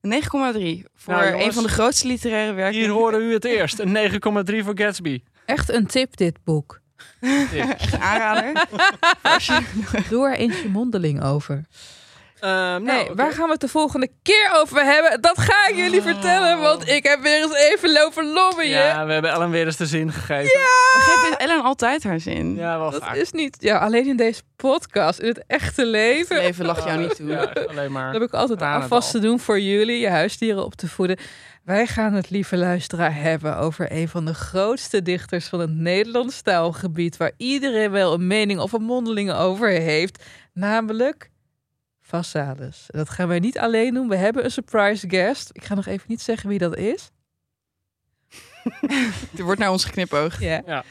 [0.00, 2.80] Een 9,3 voor Nou, jongens, een van de grootste literaire werken.
[2.80, 3.78] Hier hoorde u het eerst.
[3.78, 5.22] Een 9,3 voor Gatsby.
[5.44, 6.80] Echt een tip, dit boek.
[7.80, 8.52] Echt een aanrader.
[10.10, 11.64] Doe er eens je mondeling over.
[12.40, 13.14] Ehm, nou, Nee, oké.
[13.14, 15.20] waar gaan we het de volgende keer over hebben?
[15.20, 18.68] Dat ga ik jullie vertellen, want ik heb weer eens even lopen lobbyen.
[18.68, 20.44] Ja, we hebben Ellen weer eens de zin gegeven.
[20.44, 22.54] We geven Ellen altijd haar zin.
[22.54, 23.14] Ja, wel Dat vaak.
[23.14, 26.36] is niet, ja, alleen in deze podcast, in het echte leven.
[26.36, 27.26] Leven lacht jou niet toe.
[27.28, 28.12] Ja, alleen maar.
[28.12, 31.16] Dat heb ik altijd tranen afvast te doen voor jullie, je huisdieren op te voeden.
[31.68, 36.42] Wij gaan het, lieve luisteraar, hebben over een van de grootste dichters van het Nederlands
[36.42, 41.30] taalgebied, waar iedereen wel een mening of een mondeling over heeft, namelijk
[42.00, 42.84] Vassalis.
[42.86, 45.50] Dat gaan wij niet alleen doen, we hebben een surprise guest.
[45.52, 47.10] Ik ga nog even niet zeggen wie dat is.
[49.38, 50.40] Er wordt naar ons geknipoogd.
[50.40, 50.62] Ja.
[50.66, 50.84] Ja.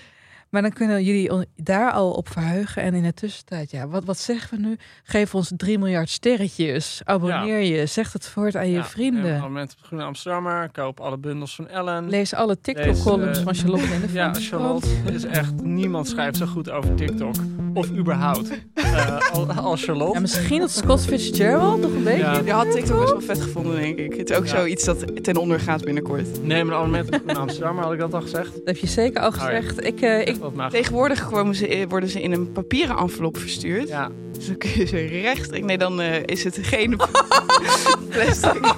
[0.50, 2.82] Maar dan kunnen jullie daar al op verheugen.
[2.82, 4.78] En in de tussentijd, ja, wat, wat zeggen we nu?
[5.04, 7.02] Geef ons 3 miljard sterretjes.
[7.04, 7.86] Abonneer je.
[7.86, 9.26] Zeg het voort aan je vrienden.
[9.32, 10.70] En abonnement op Groene Amsterdammer.
[10.72, 12.10] Koop alle bundels van Ellen.
[12.10, 14.34] Lees alle TikTok-columns eh, van Charlotte en de ja.
[14.34, 15.62] Charlotte is echt...
[15.64, 17.36] Niemand schrijft zo goed over TikTok.
[17.74, 18.50] Of überhaupt.
[18.74, 20.14] eh, al- als Charlotte.
[20.14, 22.20] Ja, misschien dat Scott Fitzgerald nog een beetje.
[22.20, 22.40] Ja.
[22.46, 24.14] Je had TikTok best wel vet gevonden, denk ik.
[24.16, 24.56] Het is ook Ja.
[24.56, 26.44] zoiets dat ten onder gaat binnenkort.
[26.44, 27.84] Neem een abonnement op Groene Amsterdammer.
[27.84, 28.54] Had ik dat al gezegd?
[28.54, 29.86] Dat heb je zeker al gezegd.
[29.86, 30.72] Ik, eh, ik, Wat mag.
[30.72, 33.88] Tegenwoordig komen ze, worden ze in een papieren envelop verstuurd.
[33.88, 34.10] Ja.
[34.38, 35.66] Dus dan kun je ze rechtstreeks...
[35.66, 36.96] Nee, dan eh, is het geen
[38.10, 38.74] plastic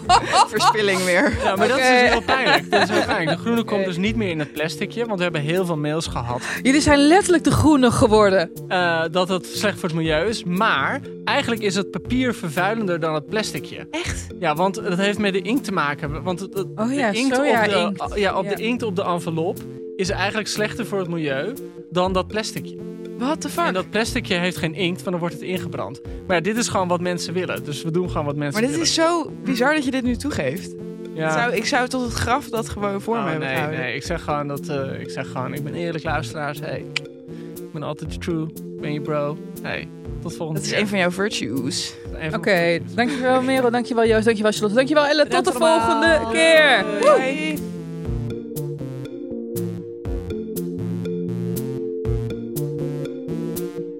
[0.47, 1.37] verspilling meer.
[1.43, 2.71] Ja, maar dat is dus heel pijnlijk.
[2.71, 3.37] Dat is heel pijnlijk.
[3.37, 5.05] De groene komt dus niet meer in het plasticje.
[5.05, 8.51] Want we hebben heel veel mails gehad jullie zijn letterlijk de groene geworden.
[8.67, 10.43] eh, dat het slecht voor het milieu is.
[10.43, 13.87] Maar eigenlijk is het papier vervuilender dan het plasticje.
[13.91, 14.27] Echt?
[14.39, 16.23] Ja, want dat heeft met de inkt te maken.
[16.23, 17.49] Want het, het- Oh ja, de inkt, op, de,
[17.87, 18.15] inkt.
[18.19, 18.55] Ja, op Ja.
[18.55, 19.57] de inkt op de envelop
[19.99, 21.53] is eigenlijk slechter voor het milieu
[21.89, 22.77] dan dat plasticje.
[23.17, 23.65] What the fuck?
[23.65, 26.01] En dat plasticje heeft geen inkt, want dan wordt het ingebrand.
[26.27, 27.63] Maar ja, dit is gewoon wat mensen willen.
[27.63, 28.85] Dus we doen gewoon wat mensen Maar dit willen.
[28.87, 30.75] is zo bizar dat je dit nu toegeeft.
[31.13, 31.31] Ja.
[31.31, 33.81] Zou, ik zou tot het graf dat gewoon voor Oh, me hebben nee, gehouden.
[33.81, 36.59] nee, ik zeg gewoon dat eh, ik zeg gewoon, ik ben eerlijk luisteraars.
[36.59, 36.85] Hey,
[37.55, 38.43] ik ben altijd true.
[38.45, 39.37] Ik ben je bro.
[39.61, 39.87] Hey,
[40.21, 40.81] tot volgende Dat is keer.
[40.81, 41.93] een van jouw virtues.
[42.29, 45.27] Van Oké, dankjewel Merel, dankjewel Joost, dankjewel Charlotte, dankjewel Elle.
[45.27, 46.85] Tot de volgende keer.
[47.01, 47.57] Bye.